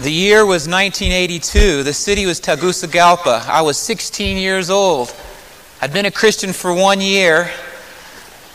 The 0.00 0.10
year 0.10 0.46
was 0.46 0.66
1982. 0.66 1.82
The 1.82 1.92
city 1.92 2.24
was 2.24 2.40
Tegucigalpa. 2.40 3.44
I 3.46 3.60
was 3.60 3.76
16 3.76 4.38
years 4.38 4.70
old. 4.70 5.14
I'd 5.82 5.92
been 5.92 6.06
a 6.06 6.10
Christian 6.10 6.54
for 6.54 6.72
one 6.72 7.02
year, 7.02 7.50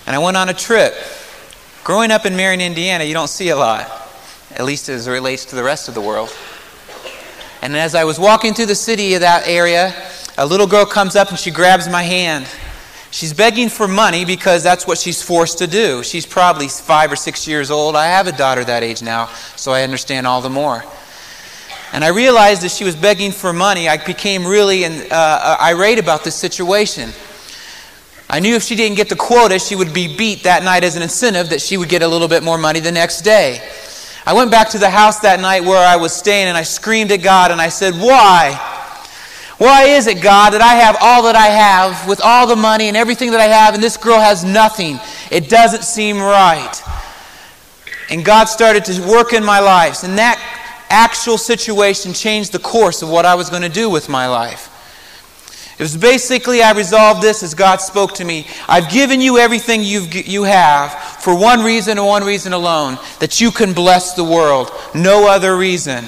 and 0.08 0.16
I 0.16 0.18
went 0.18 0.38
on 0.38 0.50
a 0.50 0.56
trip. 0.56 0.96
Growing 1.84 2.10
up 2.10 2.26
in 2.26 2.36
Marion, 2.36 2.62
Indiana, 2.62 3.04
you 3.04 3.14
don't 3.14 3.28
see 3.28 3.50
a 3.50 3.56
lot, 3.56 3.86
at 4.56 4.66
least 4.66 4.90
as 4.90 5.06
it 5.06 5.12
relates 5.12 5.46
to 5.46 5.56
the 5.56 5.64
rest 5.64 5.88
of 5.88 5.94
the 5.94 6.02
world. 6.02 6.36
And 7.62 7.78
as 7.78 7.94
I 7.94 8.06
was 8.06 8.18
walking 8.18 8.56
through 8.56 8.66
the 8.66 8.74
city 8.74 9.14
of 9.14 9.22
that 9.22 9.48
area, 9.48 9.94
a 10.40 10.48
little 10.48 10.66
girl 10.66 10.88
comes 10.88 11.16
up 11.16 11.30
and 11.30 11.38
she 11.38 11.52
grabs 11.52 11.88
my 11.88 12.02
hand. 12.02 12.48
She's 13.12 13.34
begging 13.34 13.70
for 13.70 13.88
money 13.88 14.26
because 14.26 14.64
that's 14.64 14.88
what 14.88 14.98
she's 14.98 15.22
forced 15.22 15.60
to 15.60 15.68
do. 15.68 16.02
She's 16.02 16.26
probably 16.26 16.70
five 16.70 17.12
or 17.12 17.16
six 17.16 17.48
years 17.48 17.70
old. 17.70 17.96
I 17.96 18.08
have 18.08 18.26
a 18.26 18.32
daughter 18.32 18.64
that 18.64 18.82
age 18.82 19.04
now, 19.04 19.28
so 19.56 19.74
I 19.74 19.84
understand 19.84 20.26
all 20.26 20.42
the 20.42 20.50
more. 20.50 20.84
And 21.96 22.04
I 22.04 22.10
realized 22.10 22.62
that 22.64 22.72
she 22.72 22.84
was 22.84 22.94
begging 22.94 23.32
for 23.32 23.54
money. 23.54 23.88
I 23.88 23.96
became 23.96 24.46
really 24.46 24.84
uh, 24.84 24.90
uh, 25.10 25.58
irate 25.62 25.98
about 25.98 26.26
this 26.26 26.36
situation. 26.36 27.12
I 28.30 28.42
knew 28.42 28.54
if 28.54 28.64
she 28.64 28.76
didn't 28.76 28.98
get 28.98 29.08
the 29.08 29.16
quota, 29.16 29.58
she 29.60 29.78
would 29.78 29.94
be 29.94 30.14
beat 30.14 30.44
that 30.44 30.62
night 30.62 30.84
as 30.84 30.98
an 30.98 31.04
incentive 31.04 31.52
that 31.52 31.62
she 31.62 31.78
would 31.78 31.88
get 31.88 32.02
a 32.02 32.08
little 32.10 32.28
bit 32.28 32.44
more 32.44 32.58
money 32.58 32.82
the 32.82 32.92
next 32.92 33.22
day. 33.22 33.66
I 34.26 34.34
went 34.34 34.52
back 34.52 34.68
to 34.72 34.78
the 34.78 34.90
house 34.90 35.22
that 35.22 35.40
night 35.40 35.64
where 35.64 35.88
I 35.88 35.96
was 35.96 36.12
staying 36.12 36.50
and 36.50 36.58
I 36.58 36.64
screamed 36.64 37.14
at 37.14 37.24
God 37.24 37.52
and 37.52 37.62
I 37.62 37.70
said, 37.70 37.94
Why? 37.94 38.60
Why 39.58 39.84
is 39.84 40.08
it, 40.08 40.22
God, 40.22 40.50
that 40.50 40.62
I 40.62 40.74
have 40.74 40.98
all 41.00 41.24
that 41.24 41.38
I 41.38 41.48
have 41.48 42.10
with 42.10 42.20
all 42.22 42.46
the 42.46 42.58
money 42.58 42.90
and 42.90 42.98
everything 42.98 43.32
that 43.32 43.40
I 43.40 43.46
have, 43.46 43.74
and 43.74 43.82
this 43.82 43.96
girl 43.96 44.20
has 44.20 44.44
nothing? 44.44 45.00
It 45.32 45.48
doesn't 45.50 45.86
seem 45.86 46.18
right. 46.18 46.76
And 48.10 48.26
God 48.26 48.50
started 48.50 48.84
to 48.86 49.02
work 49.08 49.32
in 49.32 49.46
my 49.46 49.62
life. 49.62 50.04
And 50.04 50.18
that 50.18 50.38
actual 50.96 51.38
situation 51.38 52.14
changed 52.14 52.54
the 52.54 52.60
course 52.60 53.02
of 53.02 53.10
what 53.10 53.26
I 53.26 53.36
was 53.36 53.50
going 53.50 53.64
to 53.64 53.70
do 53.70 53.90
with 53.90 54.08
my 54.08 54.28
life. 54.28 54.72
It 55.78 55.84
was 55.84 55.98
basically, 55.98 56.64
I 56.64 56.72
resolved 56.72 57.22
this 57.22 57.44
as 57.44 57.54
God 57.54 57.82
spoke 57.82 58.14
to 58.16 58.24
me. 58.24 58.48
I've 58.70 58.90
given 58.90 59.20
you 59.20 59.38
everything 59.38 59.84
you've, 59.84 60.14
you 60.16 60.44
have 60.44 60.94
for 61.22 61.38
one 61.38 61.66
reason 61.66 61.98
and 61.98 62.08
one 62.08 62.24
reason 62.24 62.54
alone 62.54 62.98
that 63.20 63.42
you 63.42 63.52
can 63.52 63.74
bless 63.74 64.14
the 64.14 64.24
world. 64.24 64.72
No 64.94 65.28
other 65.28 65.58
reason. 65.58 66.06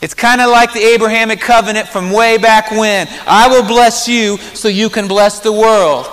It's 0.00 0.14
kind 0.14 0.40
of 0.40 0.50
like 0.50 0.72
the 0.72 0.84
Abrahamic 0.94 1.40
covenant 1.40 1.88
from 1.88 2.12
way 2.12 2.38
back 2.38 2.70
when. 2.70 3.08
I 3.26 3.48
will 3.48 3.66
bless 3.66 4.06
you 4.06 4.36
so 4.54 4.68
you 4.68 4.88
can 4.88 5.08
bless 5.08 5.40
the 5.40 5.52
world. 5.52 6.06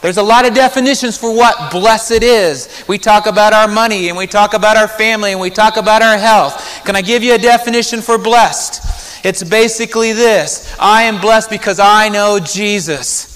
There's 0.00 0.16
a 0.16 0.22
lot 0.22 0.46
of 0.46 0.54
definitions 0.54 1.18
for 1.18 1.34
what 1.34 1.72
blessed 1.72 2.22
is. 2.22 2.84
We 2.86 2.98
talk 2.98 3.26
about 3.26 3.52
our 3.52 3.66
money 3.66 4.08
and 4.08 4.16
we 4.16 4.28
talk 4.28 4.54
about 4.54 4.76
our 4.76 4.86
family 4.86 5.32
and 5.32 5.40
we 5.40 5.50
talk 5.50 5.76
about 5.76 6.02
our 6.02 6.16
health. 6.16 6.82
Can 6.84 6.94
I 6.94 7.02
give 7.02 7.24
you 7.24 7.34
a 7.34 7.38
definition 7.38 8.00
for 8.00 8.16
blessed? 8.16 9.24
It's 9.24 9.42
basically 9.42 10.12
this 10.12 10.76
I 10.78 11.02
am 11.02 11.20
blessed 11.20 11.50
because 11.50 11.80
I 11.80 12.08
know 12.08 12.38
Jesus. 12.38 13.28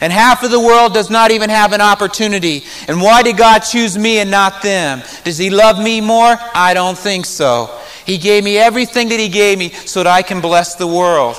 And 0.00 0.12
half 0.12 0.44
of 0.44 0.50
the 0.50 0.60
world 0.60 0.94
does 0.94 1.10
not 1.10 1.32
even 1.32 1.50
have 1.50 1.72
an 1.72 1.80
opportunity. 1.80 2.62
And 2.86 3.02
why 3.02 3.22
did 3.22 3.36
God 3.36 3.60
choose 3.60 3.98
me 3.98 4.18
and 4.18 4.30
not 4.30 4.62
them? 4.62 5.02
Does 5.24 5.38
He 5.38 5.50
love 5.50 5.82
me 5.82 6.00
more? 6.00 6.36
I 6.54 6.72
don't 6.72 6.96
think 6.96 7.26
so. 7.26 7.78
He 8.06 8.16
gave 8.16 8.44
me 8.44 8.56
everything 8.56 9.08
that 9.08 9.18
He 9.18 9.28
gave 9.28 9.58
me 9.58 9.70
so 9.70 10.04
that 10.04 10.10
I 10.10 10.22
can 10.22 10.40
bless 10.40 10.76
the 10.76 10.86
world. 10.86 11.36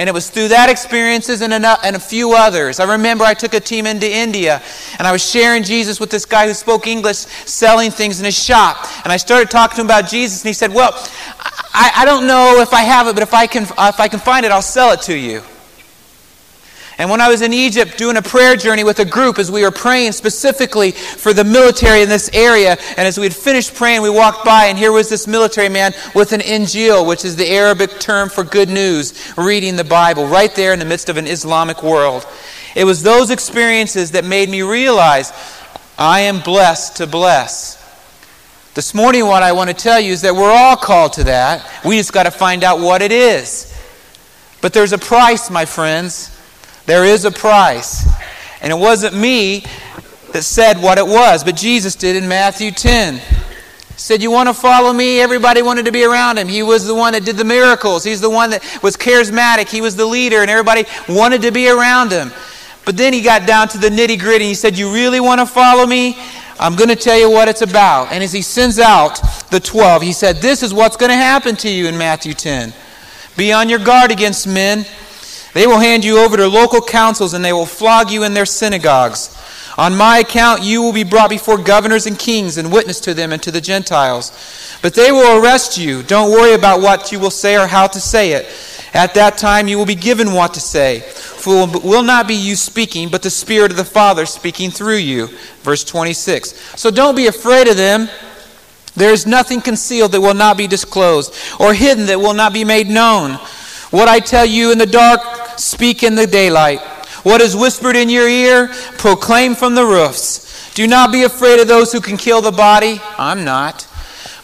And 0.00 0.08
it 0.08 0.12
was 0.12 0.30
through 0.30 0.48
that 0.48 0.70
experiences 0.70 1.42
and 1.42 1.52
a, 1.52 1.76
and 1.84 1.94
a 1.94 2.00
few 2.00 2.32
others. 2.32 2.80
I 2.80 2.90
remember 2.90 3.22
I 3.22 3.34
took 3.34 3.52
a 3.52 3.60
team 3.60 3.84
into 3.84 4.10
India 4.10 4.62
and 4.98 5.06
I 5.06 5.12
was 5.12 5.22
sharing 5.22 5.62
Jesus 5.62 6.00
with 6.00 6.08
this 6.08 6.24
guy 6.24 6.46
who 6.46 6.54
spoke 6.54 6.86
English, 6.86 7.18
selling 7.18 7.90
things 7.90 8.18
in 8.18 8.24
his 8.24 8.42
shop. 8.42 8.86
And 9.04 9.12
I 9.12 9.18
started 9.18 9.50
talking 9.50 9.74
to 9.74 9.82
him 9.82 9.86
about 9.88 10.08
Jesus, 10.08 10.40
and 10.40 10.48
he 10.48 10.54
said, 10.54 10.72
Well, 10.72 10.92
I, 11.74 11.92
I 11.96 12.04
don't 12.06 12.26
know 12.26 12.62
if 12.62 12.72
I 12.72 12.80
have 12.80 13.08
it, 13.08 13.12
but 13.12 13.22
if 13.22 13.34
I, 13.34 13.46
can, 13.46 13.64
if 13.64 14.00
I 14.00 14.08
can 14.08 14.20
find 14.20 14.46
it, 14.46 14.52
I'll 14.52 14.62
sell 14.62 14.90
it 14.92 15.02
to 15.02 15.14
you. 15.14 15.42
And 17.00 17.08
when 17.08 17.22
I 17.22 17.30
was 17.30 17.40
in 17.40 17.54
Egypt 17.54 17.96
doing 17.96 18.18
a 18.18 18.22
prayer 18.22 18.56
journey 18.56 18.84
with 18.84 18.98
a 18.98 19.06
group, 19.06 19.38
as 19.38 19.50
we 19.50 19.62
were 19.62 19.70
praying 19.70 20.12
specifically 20.12 20.90
for 20.90 21.32
the 21.32 21.44
military 21.44 22.02
in 22.02 22.10
this 22.10 22.28
area, 22.34 22.76
and 22.98 23.08
as 23.08 23.16
we 23.16 23.24
had 23.24 23.34
finished 23.34 23.74
praying, 23.74 24.02
we 24.02 24.10
walked 24.10 24.44
by, 24.44 24.66
and 24.66 24.76
here 24.76 24.92
was 24.92 25.08
this 25.08 25.26
military 25.26 25.70
man 25.70 25.94
with 26.14 26.34
an 26.34 26.40
Injil, 26.40 27.06
which 27.06 27.24
is 27.24 27.36
the 27.36 27.48
Arabic 27.48 28.00
term 28.00 28.28
for 28.28 28.44
good 28.44 28.68
news, 28.68 29.32
reading 29.38 29.76
the 29.76 29.84
Bible 29.84 30.26
right 30.26 30.54
there 30.54 30.74
in 30.74 30.78
the 30.78 30.84
midst 30.84 31.08
of 31.08 31.16
an 31.16 31.26
Islamic 31.26 31.82
world. 31.82 32.26
It 32.76 32.84
was 32.84 33.02
those 33.02 33.30
experiences 33.30 34.10
that 34.10 34.26
made 34.26 34.50
me 34.50 34.60
realize 34.60 35.32
I 35.98 36.20
am 36.20 36.40
blessed 36.40 36.96
to 36.98 37.06
bless. 37.06 37.78
This 38.74 38.92
morning, 38.92 39.24
what 39.24 39.42
I 39.42 39.52
want 39.52 39.70
to 39.70 39.74
tell 39.74 39.98
you 39.98 40.12
is 40.12 40.20
that 40.20 40.34
we're 40.34 40.52
all 40.52 40.76
called 40.76 41.14
to 41.14 41.24
that. 41.24 41.66
We 41.82 41.96
just 41.96 42.12
got 42.12 42.24
to 42.24 42.30
find 42.30 42.62
out 42.62 42.78
what 42.78 43.00
it 43.00 43.10
is. 43.10 43.74
But 44.60 44.74
there's 44.74 44.92
a 44.92 44.98
price, 44.98 45.48
my 45.48 45.64
friends. 45.64 46.36
There 46.86 47.04
is 47.04 47.24
a 47.24 47.30
price. 47.30 48.08
And 48.62 48.72
it 48.72 48.76
wasn't 48.76 49.14
me 49.14 49.64
that 50.32 50.42
said 50.42 50.80
what 50.80 50.98
it 50.98 51.06
was, 51.06 51.44
but 51.44 51.56
Jesus 51.56 51.94
did 51.94 52.16
in 52.16 52.28
Matthew 52.28 52.70
10. 52.70 53.14
He 53.14 53.22
said, 53.96 54.22
You 54.22 54.30
want 54.30 54.48
to 54.48 54.54
follow 54.54 54.92
me? 54.92 55.20
Everybody 55.20 55.62
wanted 55.62 55.84
to 55.86 55.92
be 55.92 56.04
around 56.04 56.38
him. 56.38 56.48
He 56.48 56.62
was 56.62 56.86
the 56.86 56.94
one 56.94 57.12
that 57.12 57.24
did 57.24 57.36
the 57.36 57.44
miracles. 57.44 58.04
He's 58.04 58.20
the 58.20 58.30
one 58.30 58.50
that 58.50 58.62
was 58.82 58.96
charismatic. 58.96 59.68
He 59.68 59.80
was 59.80 59.96
the 59.96 60.06
leader, 60.06 60.42
and 60.42 60.50
everybody 60.50 60.84
wanted 61.08 61.42
to 61.42 61.50
be 61.50 61.68
around 61.68 62.12
him. 62.12 62.30
But 62.84 62.96
then 62.96 63.12
he 63.12 63.20
got 63.20 63.46
down 63.46 63.68
to 63.68 63.78
the 63.78 63.88
nitty 63.88 64.18
gritty. 64.18 64.46
He 64.46 64.54
said, 64.54 64.76
You 64.76 64.92
really 64.92 65.20
want 65.20 65.40
to 65.40 65.46
follow 65.46 65.86
me? 65.86 66.16
I'm 66.58 66.76
going 66.76 66.88
to 66.90 66.96
tell 66.96 67.18
you 67.18 67.30
what 67.30 67.48
it's 67.48 67.62
about. 67.62 68.12
And 68.12 68.22
as 68.22 68.32
he 68.32 68.42
sends 68.42 68.78
out 68.78 69.20
the 69.50 69.60
12, 69.60 70.02
he 70.02 70.12
said, 70.12 70.36
This 70.36 70.62
is 70.62 70.74
what's 70.74 70.96
going 70.96 71.10
to 71.10 71.16
happen 71.16 71.56
to 71.56 71.70
you 71.70 71.86
in 71.86 71.96
Matthew 71.96 72.34
10. 72.34 72.72
Be 73.36 73.52
on 73.52 73.68
your 73.68 73.78
guard 73.78 74.10
against 74.10 74.46
men. 74.46 74.84
They 75.52 75.66
will 75.66 75.78
hand 75.78 76.04
you 76.04 76.18
over 76.18 76.36
to 76.36 76.46
local 76.46 76.80
councils 76.80 77.34
and 77.34 77.44
they 77.44 77.52
will 77.52 77.66
flog 77.66 78.10
you 78.10 78.24
in 78.24 78.34
their 78.34 78.46
synagogues. 78.46 79.36
On 79.78 79.96
my 79.96 80.18
account, 80.18 80.62
you 80.62 80.82
will 80.82 80.92
be 80.92 81.04
brought 81.04 81.30
before 81.30 81.56
governors 81.56 82.06
and 82.06 82.18
kings 82.18 82.58
and 82.58 82.72
witness 82.72 83.00
to 83.00 83.14
them 83.14 83.32
and 83.32 83.42
to 83.42 83.50
the 83.50 83.60
Gentiles. 83.60 84.78
But 84.82 84.94
they 84.94 85.12
will 85.12 85.42
arrest 85.42 85.78
you. 85.78 86.02
Don't 86.02 86.30
worry 86.30 86.54
about 86.54 86.80
what 86.80 87.12
you 87.12 87.18
will 87.18 87.30
say 87.30 87.56
or 87.56 87.66
how 87.66 87.86
to 87.86 88.00
say 88.00 88.32
it. 88.32 88.46
At 88.92 89.14
that 89.14 89.38
time, 89.38 89.68
you 89.68 89.78
will 89.78 89.86
be 89.86 89.94
given 89.94 90.32
what 90.32 90.54
to 90.54 90.60
say. 90.60 91.00
For 91.00 91.68
it 91.68 91.84
will 91.84 92.02
not 92.02 92.26
be 92.26 92.34
you 92.34 92.56
speaking, 92.56 93.08
but 93.08 93.22
the 93.22 93.30
Spirit 93.30 93.70
of 93.70 93.76
the 93.76 93.84
Father 93.84 94.26
speaking 94.26 94.70
through 94.70 94.96
you. 94.96 95.28
Verse 95.62 95.84
26. 95.84 96.78
So 96.78 96.90
don't 96.90 97.14
be 97.14 97.28
afraid 97.28 97.68
of 97.68 97.76
them. 97.76 98.08
There 98.96 99.12
is 99.12 99.26
nothing 99.26 99.60
concealed 99.60 100.12
that 100.12 100.20
will 100.20 100.34
not 100.34 100.56
be 100.56 100.66
disclosed, 100.66 101.32
or 101.60 101.72
hidden 101.72 102.06
that 102.06 102.18
will 102.18 102.34
not 102.34 102.52
be 102.52 102.64
made 102.64 102.88
known. 102.88 103.38
What 103.90 104.08
I 104.08 104.18
tell 104.20 104.44
you 104.44 104.72
in 104.72 104.78
the 104.78 104.86
dark, 104.86 105.20
speak 105.60 106.02
in 106.02 106.14
the 106.14 106.26
daylight. 106.26 106.80
What 107.22 107.40
is 107.40 107.54
whispered 107.54 107.96
in 107.96 108.08
your 108.08 108.28
ear, 108.28 108.68
proclaim 108.98 109.54
from 109.54 109.74
the 109.74 109.84
roofs. 109.84 110.72
Do 110.74 110.86
not 110.86 111.12
be 111.12 111.24
afraid 111.24 111.60
of 111.60 111.68
those 111.68 111.92
who 111.92 112.00
can 112.00 112.16
kill 112.16 112.40
the 112.40 112.52
body. 112.52 113.00
I'm 113.18 113.44
not. 113.44 113.86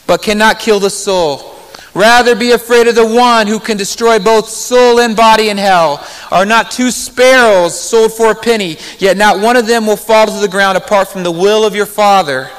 But 0.06 0.22
cannot 0.22 0.60
kill 0.60 0.78
the 0.78 0.90
soul. 0.90 1.54
Rather 1.94 2.36
be 2.36 2.52
afraid 2.52 2.88
of 2.88 2.94
the 2.94 3.06
one 3.06 3.46
who 3.46 3.58
can 3.58 3.78
destroy 3.78 4.18
both 4.18 4.48
soul 4.48 5.00
and 5.00 5.16
body 5.16 5.48
in 5.48 5.56
hell. 5.56 6.06
Are 6.30 6.44
not 6.44 6.70
two 6.70 6.90
sparrows 6.90 7.80
sold 7.80 8.12
for 8.12 8.30
a 8.30 8.34
penny, 8.34 8.76
yet 8.98 9.16
not 9.16 9.40
one 9.40 9.56
of 9.56 9.66
them 9.66 9.86
will 9.86 9.96
fall 9.96 10.26
to 10.26 10.40
the 10.40 10.48
ground 10.48 10.76
apart 10.76 11.08
from 11.08 11.22
the 11.22 11.32
will 11.32 11.64
of 11.64 11.74
your 11.74 11.86
Father 11.86 12.50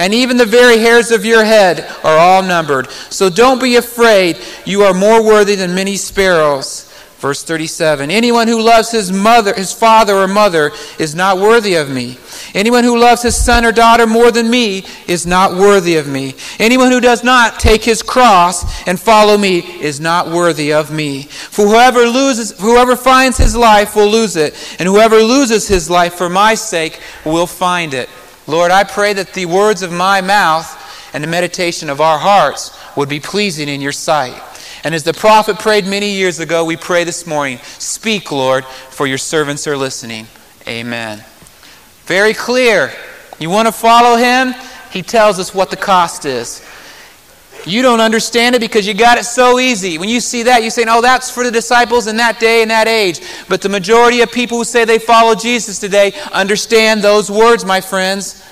and 0.00 0.14
even 0.14 0.38
the 0.38 0.46
very 0.46 0.78
hairs 0.78 1.10
of 1.10 1.26
your 1.26 1.44
head 1.44 1.86
are 2.02 2.16
all 2.16 2.42
numbered. 2.42 2.90
So 3.10 3.28
don't 3.28 3.60
be 3.60 3.76
afraid. 3.76 4.38
You 4.64 4.82
are 4.84 4.94
more 4.94 5.22
worthy 5.22 5.56
than 5.56 5.74
many 5.74 5.96
sparrows. 5.96 6.89
Verse 7.20 7.42
37 7.42 8.10
Anyone 8.10 8.48
who 8.48 8.62
loves 8.62 8.90
his 8.90 9.12
mother, 9.12 9.54
his 9.54 9.74
father 9.74 10.14
or 10.14 10.26
mother 10.26 10.72
is 10.98 11.14
not 11.14 11.36
worthy 11.36 11.74
of 11.74 11.90
me. 11.90 12.16
Anyone 12.54 12.82
who 12.82 12.98
loves 12.98 13.22
his 13.22 13.36
son 13.36 13.66
or 13.66 13.72
daughter 13.72 14.06
more 14.06 14.30
than 14.30 14.48
me 14.48 14.84
is 15.06 15.26
not 15.26 15.54
worthy 15.54 15.96
of 15.96 16.08
me. 16.08 16.34
Anyone 16.58 16.90
who 16.90 17.00
does 17.00 17.22
not 17.22 17.60
take 17.60 17.84
his 17.84 18.02
cross 18.02 18.86
and 18.88 18.98
follow 18.98 19.36
me 19.36 19.58
is 19.58 20.00
not 20.00 20.28
worthy 20.28 20.72
of 20.72 20.90
me. 20.90 21.24
For 21.24 21.66
whoever 21.66 22.06
loses 22.06 22.58
whoever 22.58 22.96
finds 22.96 23.36
his 23.36 23.54
life 23.54 23.94
will 23.94 24.08
lose 24.08 24.36
it, 24.36 24.54
and 24.78 24.88
whoever 24.88 25.16
loses 25.16 25.68
his 25.68 25.90
life 25.90 26.14
for 26.14 26.30
my 26.30 26.54
sake 26.54 27.00
will 27.26 27.46
find 27.46 27.92
it. 27.92 28.08
Lord, 28.46 28.70
I 28.70 28.84
pray 28.84 29.12
that 29.12 29.34
the 29.34 29.44
words 29.44 29.82
of 29.82 29.92
my 29.92 30.22
mouth 30.22 30.78
and 31.12 31.22
the 31.22 31.28
meditation 31.28 31.90
of 31.90 32.00
our 32.00 32.18
hearts 32.18 32.76
would 32.96 33.10
be 33.10 33.20
pleasing 33.20 33.68
in 33.68 33.82
your 33.82 33.92
sight. 33.92 34.42
And 34.82 34.94
as 34.94 35.04
the 35.04 35.12
prophet 35.12 35.58
prayed 35.58 35.86
many 35.86 36.12
years 36.12 36.38
ago, 36.38 36.64
we 36.64 36.76
pray 36.76 37.04
this 37.04 37.26
morning 37.26 37.58
Speak, 37.78 38.32
Lord, 38.32 38.64
for 38.64 39.06
your 39.06 39.18
servants 39.18 39.66
are 39.66 39.76
listening. 39.76 40.26
Amen. 40.66 41.24
Very 42.04 42.34
clear. 42.34 42.92
You 43.38 43.50
want 43.50 43.66
to 43.66 43.72
follow 43.72 44.16
him? 44.16 44.54
He 44.90 45.02
tells 45.02 45.38
us 45.38 45.54
what 45.54 45.70
the 45.70 45.76
cost 45.76 46.24
is. 46.24 46.66
You 47.66 47.82
don't 47.82 48.00
understand 48.00 48.54
it 48.54 48.60
because 48.60 48.86
you 48.86 48.94
got 48.94 49.18
it 49.18 49.24
so 49.24 49.58
easy. 49.58 49.98
When 49.98 50.08
you 50.08 50.20
see 50.20 50.44
that, 50.44 50.62
you 50.62 50.70
say, 50.70 50.84
oh, 50.88 51.02
that's 51.02 51.30
for 51.30 51.44
the 51.44 51.50
disciples 51.50 52.06
in 52.06 52.16
that 52.16 52.40
day 52.40 52.62
and 52.62 52.70
that 52.70 52.88
age. 52.88 53.20
But 53.48 53.60
the 53.60 53.68
majority 53.68 54.22
of 54.22 54.32
people 54.32 54.58
who 54.58 54.64
say 54.64 54.84
they 54.84 54.98
follow 54.98 55.34
Jesus 55.34 55.78
today 55.78 56.14
understand 56.32 57.02
those 57.02 57.30
words, 57.30 57.64
my 57.64 57.80
friends. 57.80 58.46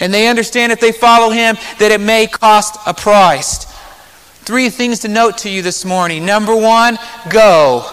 And 0.00 0.14
they 0.14 0.28
understand 0.28 0.72
if 0.72 0.80
they 0.80 0.92
follow 0.92 1.30
him 1.30 1.56
that 1.78 1.90
it 1.90 2.00
may 2.00 2.26
cost 2.26 2.76
a 2.86 2.94
price. 2.94 3.73
Three 4.44 4.68
things 4.68 4.98
to 5.00 5.08
note 5.08 5.38
to 5.38 5.48
you 5.50 5.62
this 5.62 5.84
morning. 5.84 6.26
Number 6.26 6.54
one, 6.54 6.98
go. 7.30 7.84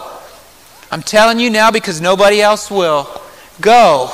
I'm 0.92 1.01
telling 1.01 1.39
you 1.39 1.50
now 1.50 1.71
because 1.71 2.01
nobody 2.01 2.42
else 2.42 2.69
will. 2.69 3.09
Go. 3.62 4.09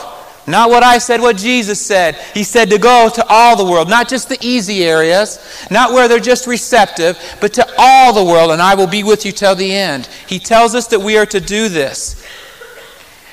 Not 0.45 0.69
what 0.69 0.83
I 0.83 0.99
said, 0.99 1.19
what 1.19 1.35
Jesus 1.35 1.83
said. 1.83 2.15
He 2.33 2.43
said 2.43 2.69
to 2.69 2.77
go 2.77 3.09
to 3.13 3.25
all 3.27 3.57
the 3.57 3.65
world, 3.65 3.89
not 3.89 4.07
just 4.07 4.29
the 4.29 4.37
easy 4.39 4.83
areas, 4.83 5.67
not 5.71 5.91
where 5.91 6.07
they're 6.07 6.19
just 6.19 6.47
receptive, 6.47 7.17
but 7.41 7.53
to 7.55 7.67
all 7.77 8.13
the 8.13 8.23
world, 8.23 8.51
and 8.51 8.61
I 8.61 8.75
will 8.75 8.87
be 8.87 9.03
with 9.03 9.25
you 9.25 9.31
till 9.31 9.55
the 9.55 9.73
end. 9.73 10.05
He 10.27 10.39
tells 10.39 10.75
us 10.75 10.87
that 10.87 11.01
we 11.01 11.17
are 11.17 11.25
to 11.25 11.41
do 11.41 11.67
this. 11.67 12.23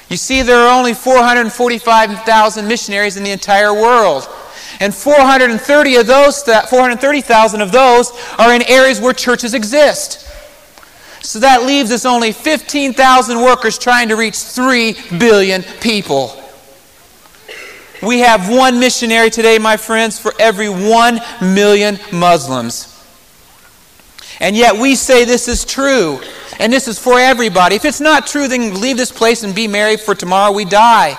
You 0.09 0.17
see, 0.17 0.43
there 0.43 0.59
are 0.59 0.77
only 0.77 0.95
445,000 0.95 2.67
missionaries 2.67 3.17
in 3.17 3.23
the 3.23 3.31
entire 3.31 3.73
world. 3.73 4.29
And 4.81 4.95
430 4.95 5.97
of 5.97 6.07
those, 6.07 6.43
430,000 6.43 7.61
of 7.61 7.73
those 7.73 8.13
are 8.39 8.55
in 8.55 8.63
areas 8.63 9.01
where 9.01 9.13
churches 9.13 9.55
exist. 9.55 10.21
So 11.23 11.39
that 11.41 11.63
leaves 11.63 11.91
us 11.91 12.05
only 12.05 12.33
15,000 12.33 13.41
workers 13.41 13.79
trying 13.79 14.09
to 14.09 14.17
reach 14.17 14.37
3 14.37 14.95
billion 15.19 15.63
people. 15.81 16.41
We 18.03 18.19
have 18.21 18.51
one 18.51 18.79
missionary 18.79 19.31
today, 19.31 19.59
my 19.59 19.79
friends, 19.79 20.19
for 20.19 20.35
every 20.39 20.69
1 20.69 21.21
million 21.41 21.99
Muslims. 22.13 22.91
And 24.41 24.55
yet 24.55 24.77
we 24.77 24.95
say 24.95 25.25
this 25.25 25.49
is 25.49 25.65
true. 25.65 26.21
And 26.59 26.73
this 26.73 26.87
is 26.87 26.99
for 26.99 27.19
everybody. 27.19 27.77
If 27.77 27.85
it's 27.85 28.01
not 28.01 28.27
true, 28.27 28.47
then 28.47 28.81
leave 28.81 28.97
this 28.97 29.11
place 29.11 29.43
and 29.43 29.55
be 29.55 29.67
married 29.67 30.01
for 30.01 30.15
tomorrow 30.15 30.53
we 30.53 30.65
die. 30.65 31.17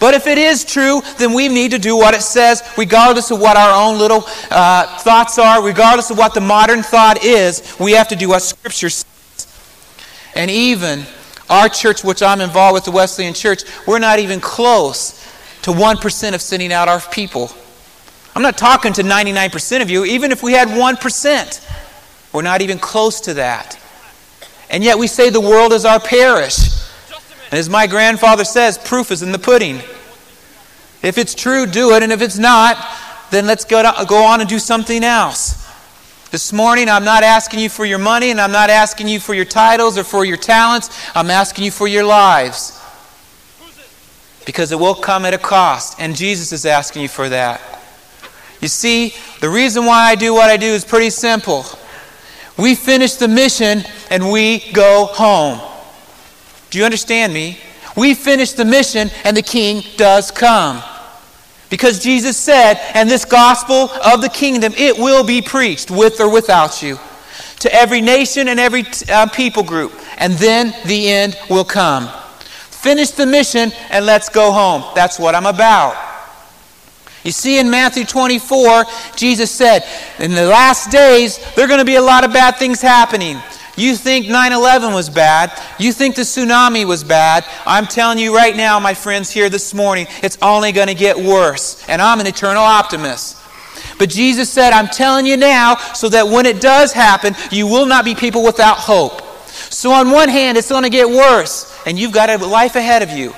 But 0.00 0.14
if 0.14 0.26
it 0.26 0.38
is 0.38 0.64
true, 0.64 1.00
then 1.18 1.32
we 1.32 1.48
need 1.48 1.70
to 1.70 1.78
do 1.78 1.96
what 1.96 2.14
it 2.14 2.22
says, 2.22 2.62
regardless 2.76 3.30
of 3.30 3.40
what 3.40 3.56
our 3.56 3.72
own 3.74 3.98
little 3.98 4.24
uh, 4.50 4.98
thoughts 4.98 5.38
are, 5.38 5.62
regardless 5.64 6.10
of 6.10 6.18
what 6.18 6.34
the 6.34 6.40
modern 6.40 6.82
thought 6.82 7.24
is. 7.24 7.76
We 7.78 7.92
have 7.92 8.08
to 8.08 8.16
do 8.16 8.30
what 8.30 8.42
Scripture 8.42 8.90
says. 8.90 9.06
And 10.34 10.50
even 10.50 11.04
our 11.48 11.68
church, 11.68 12.02
which 12.02 12.22
I'm 12.22 12.40
involved 12.40 12.74
with, 12.74 12.84
the 12.84 12.90
Wesleyan 12.90 13.34
Church, 13.34 13.62
we're 13.86 13.98
not 13.98 14.18
even 14.18 14.40
close 14.40 15.20
to 15.62 15.70
1% 15.70 16.34
of 16.34 16.42
sending 16.42 16.72
out 16.72 16.88
our 16.88 17.00
people. 17.00 17.50
I'm 18.34 18.42
not 18.42 18.58
talking 18.58 18.92
to 18.94 19.02
99% 19.02 19.80
of 19.80 19.88
you. 19.88 20.04
Even 20.04 20.32
if 20.32 20.42
we 20.42 20.52
had 20.52 20.68
1%, 20.68 22.32
we're 22.32 22.42
not 22.42 22.62
even 22.62 22.78
close 22.78 23.20
to 23.22 23.34
that. 23.34 23.78
And 24.70 24.82
yet 24.82 24.98
we 24.98 25.06
say 25.06 25.30
the 25.30 25.40
world 25.40 25.72
is 25.72 25.84
our 25.84 26.00
parish. 26.00 26.73
And 27.54 27.60
as 27.60 27.70
my 27.70 27.86
grandfather 27.86 28.44
says, 28.44 28.78
proof 28.78 29.12
is 29.12 29.22
in 29.22 29.30
the 29.30 29.38
pudding. 29.38 29.76
If 31.04 31.18
it's 31.18 31.36
true, 31.36 31.66
do 31.66 31.94
it. 31.94 32.02
And 32.02 32.10
if 32.10 32.20
it's 32.20 32.36
not, 32.36 32.76
then 33.30 33.46
let's 33.46 33.64
go, 33.64 33.80
to, 33.80 34.04
go 34.06 34.24
on 34.24 34.40
and 34.40 34.50
do 34.50 34.58
something 34.58 35.04
else. 35.04 35.64
This 36.32 36.52
morning, 36.52 36.88
I'm 36.88 37.04
not 37.04 37.22
asking 37.22 37.60
you 37.60 37.68
for 37.68 37.84
your 37.84 38.00
money 38.00 38.32
and 38.32 38.40
I'm 38.40 38.50
not 38.50 38.70
asking 38.70 39.06
you 39.06 39.20
for 39.20 39.34
your 39.34 39.44
titles 39.44 39.96
or 39.96 40.02
for 40.02 40.24
your 40.24 40.36
talents. 40.36 40.90
I'm 41.14 41.30
asking 41.30 41.64
you 41.64 41.70
for 41.70 41.86
your 41.86 42.02
lives. 42.02 42.82
Because 44.46 44.72
it 44.72 44.80
will 44.80 44.96
come 44.96 45.24
at 45.24 45.32
a 45.32 45.38
cost, 45.38 46.00
and 46.00 46.16
Jesus 46.16 46.50
is 46.50 46.66
asking 46.66 47.02
you 47.02 47.08
for 47.08 47.28
that. 47.28 47.60
You 48.60 48.66
see, 48.66 49.14
the 49.38 49.48
reason 49.48 49.86
why 49.86 50.10
I 50.10 50.16
do 50.16 50.34
what 50.34 50.50
I 50.50 50.56
do 50.56 50.66
is 50.66 50.84
pretty 50.84 51.10
simple. 51.10 51.64
We 52.58 52.74
finish 52.74 53.14
the 53.14 53.28
mission 53.28 53.84
and 54.10 54.32
we 54.32 54.72
go 54.72 55.04
home. 55.06 55.60
Do 56.74 56.80
you 56.80 56.84
understand 56.84 57.32
me? 57.32 57.56
We 57.96 58.14
finish 58.14 58.50
the 58.50 58.64
mission 58.64 59.08
and 59.22 59.36
the 59.36 59.42
king 59.42 59.84
does 59.96 60.32
come. 60.32 60.82
Because 61.70 62.00
Jesus 62.02 62.36
said, 62.36 62.80
and 62.94 63.08
this 63.08 63.24
gospel 63.24 63.90
of 64.04 64.20
the 64.20 64.28
kingdom, 64.28 64.72
it 64.76 64.98
will 64.98 65.22
be 65.22 65.40
preached 65.40 65.88
with 65.88 66.18
or 66.18 66.28
without 66.28 66.82
you 66.82 66.98
to 67.60 67.72
every 67.72 68.00
nation 68.00 68.48
and 68.48 68.58
every 68.58 68.84
uh, 69.08 69.28
people 69.28 69.62
group. 69.62 69.92
And 70.18 70.32
then 70.32 70.74
the 70.84 71.10
end 71.10 71.38
will 71.48 71.64
come. 71.64 72.08
Finish 72.40 73.12
the 73.12 73.26
mission 73.26 73.70
and 73.90 74.04
let's 74.04 74.28
go 74.28 74.50
home. 74.50 74.82
That's 74.96 75.16
what 75.16 75.36
I'm 75.36 75.46
about. 75.46 75.94
You 77.22 77.30
see, 77.30 77.60
in 77.60 77.70
Matthew 77.70 78.04
24, 78.04 78.84
Jesus 79.14 79.52
said, 79.52 79.84
in 80.18 80.32
the 80.32 80.46
last 80.46 80.90
days, 80.90 81.38
there 81.54 81.66
are 81.66 81.68
going 81.68 81.78
to 81.78 81.84
be 81.84 81.94
a 81.94 82.02
lot 82.02 82.24
of 82.24 82.32
bad 82.32 82.56
things 82.56 82.80
happening. 82.80 83.40
You 83.76 83.96
think 83.96 84.28
9 84.28 84.52
11 84.52 84.94
was 84.94 85.10
bad. 85.10 85.52
You 85.78 85.92
think 85.92 86.14
the 86.14 86.22
tsunami 86.22 86.86
was 86.86 87.02
bad. 87.02 87.44
I'm 87.66 87.86
telling 87.86 88.18
you 88.18 88.34
right 88.34 88.56
now, 88.56 88.78
my 88.78 88.94
friends, 88.94 89.30
here 89.30 89.50
this 89.50 89.74
morning, 89.74 90.06
it's 90.22 90.38
only 90.40 90.72
going 90.72 90.88
to 90.88 90.94
get 90.94 91.16
worse. 91.16 91.84
And 91.88 92.00
I'm 92.00 92.20
an 92.20 92.26
eternal 92.26 92.62
optimist. 92.62 93.38
But 93.98 94.10
Jesus 94.10 94.50
said, 94.50 94.72
I'm 94.72 94.88
telling 94.88 95.26
you 95.26 95.36
now, 95.36 95.76
so 95.76 96.08
that 96.08 96.28
when 96.28 96.46
it 96.46 96.60
does 96.60 96.92
happen, 96.92 97.34
you 97.50 97.66
will 97.66 97.86
not 97.86 98.04
be 98.04 98.14
people 98.14 98.44
without 98.44 98.78
hope. 98.78 99.22
So, 99.70 99.90
on 99.92 100.10
one 100.10 100.28
hand, 100.28 100.58
it's 100.58 100.68
going 100.68 100.82
to 100.82 100.90
get 100.90 101.08
worse, 101.08 101.72
and 101.86 101.98
you've 101.98 102.12
got 102.12 102.30
a 102.30 102.44
life 102.44 102.76
ahead 102.76 103.02
of 103.02 103.10
you. 103.10 103.34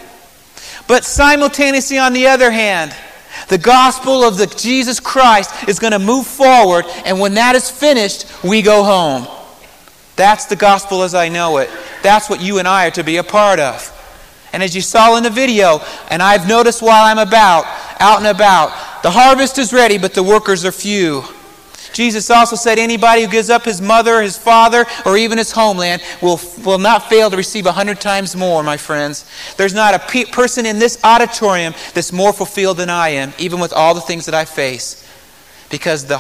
But 0.89 1.05
simultaneously, 1.05 1.99
on 1.99 2.13
the 2.13 2.29
other 2.29 2.51
hand, 2.51 2.95
the 3.49 3.59
gospel 3.59 4.23
of 4.23 4.39
the 4.39 4.47
Jesus 4.47 4.99
Christ 4.99 5.69
is 5.69 5.79
going 5.79 5.93
to 5.93 5.99
move 5.99 6.27
forward, 6.27 6.87
and 7.05 7.21
when 7.21 7.35
that 7.35 7.55
is 7.55 7.71
finished, 7.71 8.27
we 8.43 8.63
go 8.63 8.83
home. 8.83 9.27
That's 10.17 10.47
the 10.47 10.57
gospel 10.57 11.03
as 11.03 11.15
I 11.15 11.29
know 11.29 11.59
it. 11.59 11.71
That's 12.03 12.29
what 12.29 12.41
you 12.41 12.59
and 12.59 12.67
I 12.67 12.89
are 12.89 12.93
to 12.93 13.05
be 13.05 13.19
a 13.19 13.23
part 13.23 13.61
of. 13.61 13.93
And 14.53 14.63
as 14.63 14.75
you 14.75 14.81
saw 14.81 15.17
in 15.17 15.23
the 15.23 15.31
video, 15.31 15.81
and 16.11 16.23
I've 16.23 16.49
noticed 16.49 16.81
while 16.81 17.05
I'm 17.05 17.19
about, 17.19 17.65
out 18.01 18.19
and 18.19 18.27
about, 18.27 19.03
the 19.03 19.11
harvest 19.11 19.59
is 19.59 19.73
ready, 19.73 19.99
but 19.99 20.15
the 20.15 20.23
workers 20.23 20.65
are 20.65 20.73
few. 20.73 21.23
Jesus 21.93 22.31
also 22.31 22.57
said 22.57 22.79
anybody 22.79 23.23
who 23.23 23.31
gives 23.31 23.49
up 23.49 23.65
his 23.65 23.81
mother, 23.81 24.21
his 24.21 24.37
father, 24.37 24.85
or 25.05 25.17
even 25.17 25.39
his 25.39 25.53
homeland 25.53 26.03
will, 26.21 26.41
will 26.65 26.79
not 26.79 27.09
fail 27.09 27.31
to 27.31 27.37
receive 27.37 27.67
a 27.67 27.73
hundred 27.73 28.01
times 28.01 28.37
more, 28.37 28.63
my 28.63 28.77
friends. 28.77 29.29
There's 29.57 29.73
not 29.73 29.95
a 29.95 29.99
pe- 29.99 30.25
person 30.25 30.67
in 30.67 30.79
this 30.79 30.99
auditorium 31.05 31.75
that's 31.95 32.13
more 32.13 32.33
fulfilled 32.33 32.77
than 32.77 32.91
I 32.91 33.11
am, 33.11 33.33
even 33.39 33.61
with 33.61 33.73
all 33.73 33.95
the 33.95 34.01
things 34.01 34.27
that 34.27 34.35
I 34.35 34.45
face. 34.45 35.07
Because 35.71 36.05
the 36.05 36.19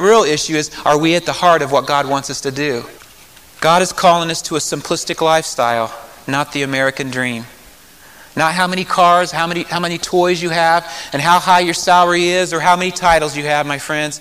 real 0.00 0.22
issue 0.22 0.56
is 0.56 0.70
are 0.84 0.98
we 0.98 1.14
at 1.14 1.26
the 1.26 1.32
heart 1.32 1.62
of 1.62 1.72
what 1.72 1.86
God 1.86 2.08
wants 2.08 2.30
us 2.30 2.40
to 2.42 2.50
do? 2.50 2.84
God 3.60 3.82
is 3.82 3.92
calling 3.92 4.30
us 4.30 4.42
to 4.42 4.56
a 4.56 4.60
simplistic 4.60 5.20
lifestyle, 5.20 5.92
not 6.28 6.52
the 6.52 6.62
American 6.62 7.10
dream. 7.10 7.44
Not 8.36 8.54
how 8.54 8.68
many 8.68 8.84
cars, 8.84 9.32
how 9.32 9.48
many, 9.48 9.64
how 9.64 9.80
many 9.80 9.98
toys 9.98 10.40
you 10.40 10.50
have, 10.50 10.88
and 11.12 11.20
how 11.20 11.40
high 11.40 11.60
your 11.60 11.74
salary 11.74 12.28
is, 12.28 12.52
or 12.52 12.60
how 12.60 12.76
many 12.76 12.92
titles 12.92 13.36
you 13.36 13.42
have, 13.44 13.66
my 13.66 13.78
friends. 13.78 14.20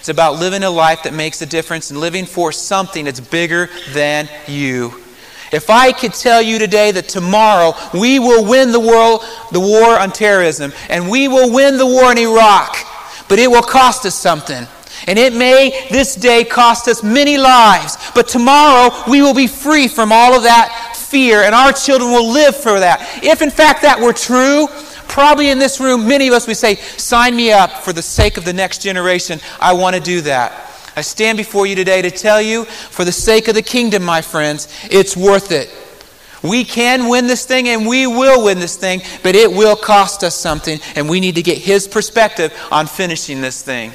It's 0.00 0.08
about 0.08 0.40
living 0.40 0.64
a 0.64 0.70
life 0.70 1.04
that 1.04 1.14
makes 1.14 1.40
a 1.40 1.46
difference 1.46 1.90
and 1.90 2.00
living 2.00 2.26
for 2.26 2.50
something 2.50 3.04
that's 3.04 3.20
bigger 3.20 3.70
than 3.92 4.28
you. 4.48 4.92
If 5.52 5.70
I 5.70 5.92
could 5.92 6.12
tell 6.12 6.42
you 6.42 6.58
today 6.58 6.90
that 6.90 7.08
tomorrow 7.08 7.74
we 7.92 8.18
will 8.18 8.44
win 8.44 8.72
the 8.72 8.80
world, 8.80 9.22
the 9.52 9.60
war 9.60 10.00
on 10.00 10.10
terrorism, 10.10 10.72
and 10.88 11.08
we 11.08 11.28
will 11.28 11.52
win 11.54 11.78
the 11.78 11.86
war 11.86 12.10
in 12.10 12.18
Iraq, 12.18 12.76
but 13.28 13.38
it 13.38 13.48
will 13.48 13.62
cost 13.62 14.04
us 14.04 14.16
something. 14.16 14.66
And 15.06 15.18
it 15.18 15.32
may 15.32 15.86
this 15.90 16.14
day 16.14 16.44
cost 16.44 16.88
us 16.88 17.02
many 17.02 17.36
lives, 17.36 17.96
but 18.14 18.28
tomorrow 18.28 18.94
we 19.08 19.22
will 19.22 19.34
be 19.34 19.46
free 19.46 19.88
from 19.88 20.12
all 20.12 20.34
of 20.34 20.44
that 20.44 20.96
fear, 20.96 21.42
and 21.42 21.54
our 21.54 21.72
children 21.72 22.10
will 22.10 22.32
live 22.32 22.56
for 22.56 22.80
that. 22.80 23.20
If 23.22 23.42
in 23.42 23.50
fact 23.50 23.82
that 23.82 24.00
were 24.00 24.12
true, 24.12 24.66
probably 25.08 25.50
in 25.50 25.58
this 25.58 25.80
room, 25.80 26.08
many 26.08 26.28
of 26.28 26.34
us 26.34 26.46
would 26.46 26.56
say, 26.56 26.74
Sign 26.74 27.36
me 27.36 27.52
up 27.52 27.70
for 27.70 27.92
the 27.92 28.02
sake 28.02 28.36
of 28.36 28.44
the 28.44 28.52
next 28.52 28.82
generation. 28.82 29.40
I 29.60 29.74
want 29.74 29.94
to 29.94 30.02
do 30.02 30.22
that. 30.22 30.52
I 30.96 31.02
stand 31.02 31.38
before 31.38 31.66
you 31.66 31.74
today 31.74 32.02
to 32.02 32.10
tell 32.10 32.40
you, 32.40 32.64
for 32.64 33.04
the 33.04 33.12
sake 33.12 33.48
of 33.48 33.54
the 33.54 33.62
kingdom, 33.62 34.04
my 34.04 34.22
friends, 34.22 34.68
it's 34.90 35.16
worth 35.16 35.50
it. 35.50 35.70
We 36.42 36.64
can 36.64 37.08
win 37.08 37.26
this 37.26 37.46
thing 37.46 37.68
and 37.68 37.86
we 37.86 38.06
will 38.06 38.44
win 38.44 38.58
this 38.58 38.76
thing, 38.76 39.00
but 39.22 39.34
it 39.34 39.50
will 39.50 39.76
cost 39.76 40.22
us 40.22 40.34
something, 40.34 40.78
and 40.94 41.08
we 41.08 41.20
need 41.20 41.36
to 41.36 41.42
get 41.42 41.58
His 41.58 41.88
perspective 41.88 42.52
on 42.70 42.86
finishing 42.86 43.40
this 43.40 43.62
thing. 43.62 43.92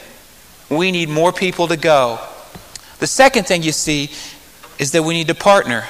We 0.70 0.92
need 0.92 1.10
more 1.10 1.34
people 1.34 1.68
to 1.68 1.78
go. 1.78 2.20
The 3.00 3.08
second 3.08 3.48
thing 3.48 3.64
you 3.64 3.72
see 3.72 4.12
is 4.78 4.92
that 4.92 5.04
we 5.04 5.14
need 5.14 5.28
to 5.28 5.36
partner. 5.36 5.86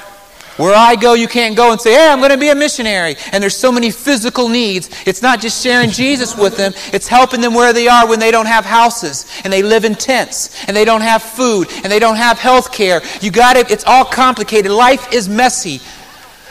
Where 0.60 0.76
I 0.76 0.98
go, 0.98 1.14
you 1.14 1.30
can't 1.30 1.56
go 1.56 1.72
and 1.72 1.80
say, 1.80 1.94
hey, 1.94 2.10
I'm 2.10 2.20
going 2.20 2.32
to 2.32 2.38
be 2.38 2.50
a 2.50 2.56
missionary. 2.56 3.16
And 3.32 3.42
there's 3.42 3.56
so 3.56 3.72
many 3.72 3.92
physical 3.92 4.50
needs. 4.50 4.90
It's 5.08 5.22
not 5.22 5.40
just 5.40 5.64
sharing 5.64 5.90
Jesus 5.90 6.38
with 6.38 6.58
them, 6.58 6.74
it's 6.92 7.08
helping 7.08 7.40
them 7.40 7.54
where 7.54 7.72
they 7.72 7.88
are 7.88 8.06
when 8.06 8.20
they 8.20 8.30
don't 8.30 8.46
have 8.46 8.66
houses 8.66 9.26
and 9.46 9.54
they 9.54 9.64
live 9.64 9.86
in 9.86 9.96
tents 9.96 10.68
and 10.68 10.76
they 10.76 10.84
don't 10.84 11.00
have 11.00 11.24
food 11.24 11.70
and 11.72 11.86
they 11.86 12.00
don't 12.00 12.18
have 12.18 12.38
health 12.38 12.74
care. 12.74 13.02
You 13.22 13.32
got 13.32 13.56
it, 13.56 13.72
it's 13.72 13.86
all 13.86 14.04
complicated. 14.04 14.70
Life 14.70 15.14
is 15.14 15.30
messy. 15.30 15.80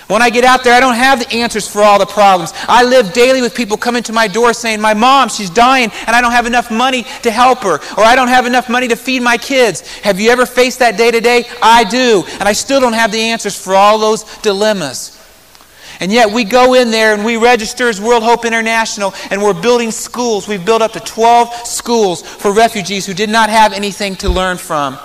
When 0.08 0.22
I 0.22 0.30
get 0.30 0.42
out 0.44 0.64
there, 0.64 0.72
I 0.72 0.80
don't 0.80 0.94
have 0.94 1.20
the 1.20 1.30
answers 1.36 1.68
for 1.68 1.82
all 1.82 1.98
the 1.98 2.06
problems. 2.06 2.54
I 2.66 2.82
live 2.82 3.12
daily 3.12 3.42
with 3.42 3.54
people 3.54 3.76
coming 3.76 4.02
to 4.04 4.12
my 4.12 4.26
door 4.26 4.54
saying, 4.54 4.80
My 4.80 4.94
mom, 4.94 5.28
she's 5.28 5.50
dying, 5.50 5.90
and 6.06 6.16
I 6.16 6.22
don't 6.22 6.32
have 6.32 6.46
enough 6.46 6.70
money 6.70 7.04
to 7.22 7.30
help 7.30 7.60
her, 7.60 7.74
or 7.74 8.04
I 8.04 8.16
don't 8.16 8.28
have 8.28 8.46
enough 8.46 8.70
money 8.70 8.88
to 8.88 8.96
feed 8.96 9.20
my 9.20 9.36
kids. 9.36 9.86
Have 9.98 10.18
you 10.18 10.30
ever 10.30 10.46
faced 10.46 10.78
that 10.78 10.96
day 10.96 11.10
to 11.10 11.20
day? 11.20 11.44
I 11.62 11.84
do. 11.84 12.24
And 12.40 12.48
I 12.48 12.54
still 12.54 12.80
don't 12.80 12.94
have 12.94 13.12
the 13.12 13.20
answers 13.20 13.60
for 13.62 13.74
all 13.74 13.98
those 13.98 14.24
dilemmas. 14.38 15.14
And 16.00 16.12
yet 16.12 16.30
we 16.30 16.44
go 16.44 16.74
in 16.74 16.90
there 16.90 17.12
and 17.12 17.24
we 17.24 17.36
register 17.36 17.88
as 17.88 18.00
World 18.00 18.22
Hope 18.22 18.44
International 18.44 19.12
and 19.30 19.42
we're 19.42 19.60
building 19.60 19.90
schools. 19.90 20.46
We've 20.46 20.64
built 20.64 20.80
up 20.80 20.92
to 20.92 21.00
12 21.00 21.52
schools 21.66 22.22
for 22.22 22.52
refugees 22.52 23.04
who 23.04 23.14
did 23.14 23.28
not 23.28 23.50
have 23.50 23.72
anything 23.72 24.14
to 24.16 24.28
learn 24.28 24.58
from. 24.58 24.98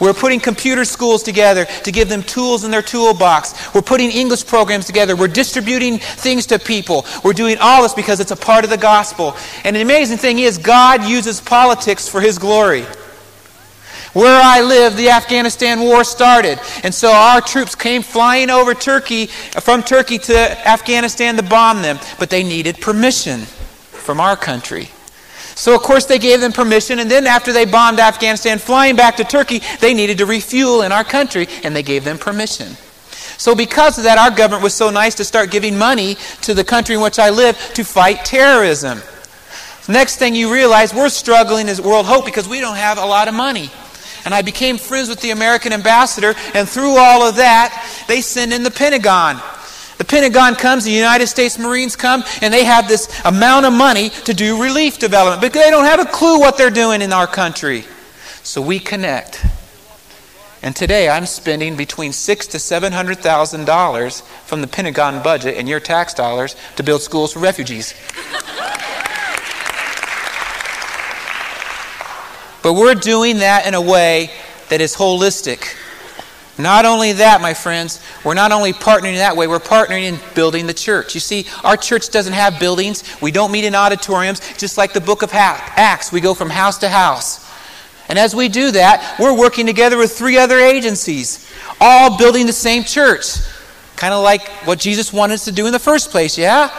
We're 0.00 0.14
putting 0.14 0.40
computer 0.40 0.84
schools 0.84 1.22
together 1.22 1.66
to 1.84 1.92
give 1.92 2.08
them 2.08 2.22
tools 2.22 2.64
in 2.64 2.70
their 2.70 2.82
toolbox. 2.82 3.74
We're 3.74 3.82
putting 3.82 4.10
English 4.10 4.46
programs 4.46 4.86
together. 4.86 5.16
We're 5.16 5.28
distributing 5.28 5.98
things 5.98 6.46
to 6.46 6.58
people. 6.58 7.06
We're 7.22 7.32
doing 7.32 7.58
all 7.60 7.82
this 7.82 7.94
because 7.94 8.20
it's 8.20 8.30
a 8.30 8.36
part 8.36 8.64
of 8.64 8.70
the 8.70 8.76
gospel. 8.76 9.36
And 9.64 9.76
the 9.76 9.82
amazing 9.82 10.18
thing 10.18 10.38
is, 10.38 10.58
God 10.58 11.04
uses 11.04 11.40
politics 11.40 12.08
for 12.08 12.20
His 12.20 12.38
glory. 12.38 12.84
Where 14.14 14.40
I 14.40 14.60
live, 14.60 14.96
the 14.96 15.10
Afghanistan 15.10 15.80
war 15.80 16.04
started. 16.04 16.60
And 16.84 16.94
so 16.94 17.10
our 17.10 17.40
troops 17.40 17.74
came 17.74 18.02
flying 18.02 18.48
over 18.48 18.72
Turkey, 18.72 19.26
from 19.26 19.82
Turkey 19.82 20.18
to 20.18 20.68
Afghanistan 20.68 21.36
to 21.36 21.42
bomb 21.42 21.82
them. 21.82 21.98
But 22.20 22.30
they 22.30 22.44
needed 22.44 22.80
permission 22.80 23.40
from 23.40 24.20
our 24.20 24.36
country. 24.36 24.90
So, 25.54 25.74
of 25.74 25.82
course, 25.82 26.06
they 26.06 26.18
gave 26.18 26.40
them 26.40 26.52
permission. 26.52 26.98
And 26.98 27.10
then, 27.10 27.26
after 27.26 27.52
they 27.52 27.64
bombed 27.64 28.00
Afghanistan, 28.00 28.58
flying 28.58 28.96
back 28.96 29.16
to 29.16 29.24
Turkey, 29.24 29.62
they 29.80 29.94
needed 29.94 30.18
to 30.18 30.26
refuel 30.26 30.82
in 30.82 30.92
our 30.92 31.04
country, 31.04 31.46
and 31.62 31.74
they 31.74 31.82
gave 31.82 32.04
them 32.04 32.18
permission. 32.18 32.76
So, 33.36 33.54
because 33.54 33.98
of 33.98 34.04
that, 34.04 34.18
our 34.18 34.30
government 34.30 34.62
was 34.62 34.74
so 34.74 34.90
nice 34.90 35.14
to 35.16 35.24
start 35.24 35.50
giving 35.50 35.78
money 35.78 36.16
to 36.42 36.54
the 36.54 36.64
country 36.64 36.94
in 36.94 37.00
which 37.00 37.18
I 37.18 37.30
live 37.30 37.56
to 37.74 37.84
fight 37.84 38.24
terrorism. 38.24 39.00
Next 39.88 40.16
thing 40.16 40.34
you 40.34 40.52
realize, 40.52 40.94
we're 40.94 41.08
struggling 41.08 41.68
as 41.68 41.80
World 41.80 42.06
Hope 42.06 42.24
because 42.24 42.48
we 42.48 42.60
don't 42.60 42.76
have 42.76 42.98
a 42.98 43.04
lot 43.04 43.28
of 43.28 43.34
money. 43.34 43.70
And 44.24 44.32
I 44.32 44.40
became 44.40 44.78
friends 44.78 45.08
with 45.08 45.20
the 45.20 45.30
American 45.30 45.72
ambassador, 45.72 46.34
and 46.54 46.68
through 46.68 46.96
all 46.96 47.22
of 47.22 47.36
that, 47.36 48.04
they 48.08 48.22
send 48.22 48.52
in 48.52 48.62
the 48.62 48.70
Pentagon. 48.70 49.40
The 49.98 50.04
Pentagon 50.04 50.56
comes, 50.56 50.84
the 50.84 50.90
United 50.90 51.28
States 51.28 51.58
Marines 51.58 51.94
come, 51.94 52.24
and 52.42 52.52
they 52.52 52.64
have 52.64 52.88
this 52.88 53.08
amount 53.24 53.66
of 53.66 53.72
money 53.72 54.10
to 54.10 54.34
do 54.34 54.60
relief 54.62 54.98
development, 54.98 55.40
but 55.40 55.52
they 55.52 55.70
don't 55.70 55.84
have 55.84 56.00
a 56.00 56.04
clue 56.04 56.40
what 56.40 56.58
they're 56.58 56.70
doing 56.70 57.00
in 57.00 57.12
our 57.12 57.26
country. 57.26 57.84
So 58.42 58.60
we 58.60 58.78
connect. 58.80 59.44
And 60.62 60.74
today 60.74 61.08
I'm 61.08 61.26
spending 61.26 61.76
between 61.76 62.12
six 62.12 62.46
to 62.48 62.58
seven 62.58 62.92
hundred 62.92 63.18
thousand 63.18 63.66
dollars 63.66 64.22
from 64.46 64.62
the 64.62 64.66
Pentagon 64.66 65.22
budget 65.22 65.56
and 65.58 65.68
your 65.68 65.78
tax 65.78 66.14
dollars 66.14 66.56
to 66.76 66.82
build 66.82 67.02
schools 67.02 67.34
for 67.34 67.40
refugees. 67.40 67.94
But 72.62 72.72
we're 72.72 72.94
doing 72.94 73.38
that 73.38 73.66
in 73.66 73.74
a 73.74 73.80
way 73.80 74.30
that 74.70 74.80
is 74.80 74.96
holistic. 74.96 75.76
Not 76.56 76.84
only 76.84 77.12
that, 77.14 77.40
my 77.40 77.52
friends, 77.52 78.00
we're 78.24 78.34
not 78.34 78.52
only 78.52 78.72
partnering 78.72 79.16
that 79.16 79.36
way, 79.36 79.48
we're 79.48 79.58
partnering 79.58 80.04
in 80.04 80.18
building 80.34 80.66
the 80.66 80.74
church. 80.74 81.14
You 81.14 81.20
see, 81.20 81.46
our 81.64 81.76
church 81.76 82.10
doesn't 82.10 82.32
have 82.32 82.60
buildings. 82.60 83.02
We 83.20 83.32
don't 83.32 83.50
meet 83.50 83.64
in 83.64 83.74
auditoriums. 83.74 84.40
Just 84.56 84.78
like 84.78 84.92
the 84.92 85.00
book 85.00 85.22
of 85.22 85.30
Acts, 85.32 86.12
we 86.12 86.20
go 86.20 86.32
from 86.32 86.50
house 86.50 86.78
to 86.78 86.88
house. 86.88 87.44
And 88.08 88.18
as 88.18 88.34
we 88.34 88.48
do 88.48 88.70
that, 88.72 89.16
we're 89.18 89.36
working 89.36 89.66
together 89.66 89.96
with 89.96 90.16
three 90.16 90.36
other 90.36 90.60
agencies, 90.60 91.50
all 91.80 92.18
building 92.18 92.46
the 92.46 92.52
same 92.52 92.84
church. 92.84 93.38
Kind 93.96 94.14
of 94.14 94.22
like 94.22 94.46
what 94.66 94.78
Jesus 94.78 95.12
wanted 95.12 95.34
us 95.34 95.44
to 95.46 95.52
do 95.52 95.66
in 95.66 95.72
the 95.72 95.78
first 95.78 96.10
place, 96.10 96.38
yeah? 96.38 96.70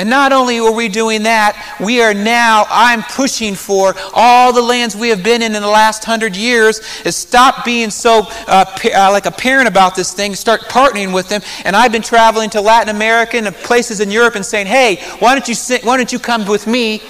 And 0.00 0.08
not 0.08 0.32
only 0.32 0.58
are 0.60 0.72
we 0.72 0.88
doing 0.88 1.24
that, 1.24 1.76
we 1.78 2.00
are 2.00 2.14
now, 2.14 2.64
I'm 2.70 3.02
pushing 3.02 3.54
for 3.54 3.94
all 4.14 4.50
the 4.50 4.62
lands 4.62 4.96
we 4.96 5.10
have 5.10 5.22
been 5.22 5.42
in 5.42 5.54
in 5.54 5.60
the 5.60 5.68
last 5.68 6.06
hundred 6.06 6.34
years 6.34 6.80
is 7.04 7.16
stop 7.16 7.66
being 7.66 7.90
so 7.90 8.22
uh, 8.48 8.64
uh, 8.96 9.10
like 9.12 9.26
a 9.26 9.30
parent 9.30 9.68
about 9.68 9.94
this 9.94 10.14
thing, 10.14 10.34
start 10.34 10.62
partnering 10.62 11.12
with 11.12 11.28
them. 11.28 11.42
And 11.66 11.76
I've 11.76 11.92
been 11.92 12.00
traveling 12.00 12.48
to 12.48 12.62
Latin 12.62 12.96
America 12.96 13.36
and 13.36 13.54
places 13.56 14.00
in 14.00 14.10
Europe 14.10 14.36
and 14.36 14.46
saying, 14.46 14.68
hey, 14.68 15.02
why 15.18 15.34
don't 15.34 15.46
you, 15.46 15.54
sit, 15.54 15.84
why 15.84 15.98
don't 15.98 16.10
you 16.10 16.18
come 16.18 16.46
with 16.46 16.66
me 16.66 17.02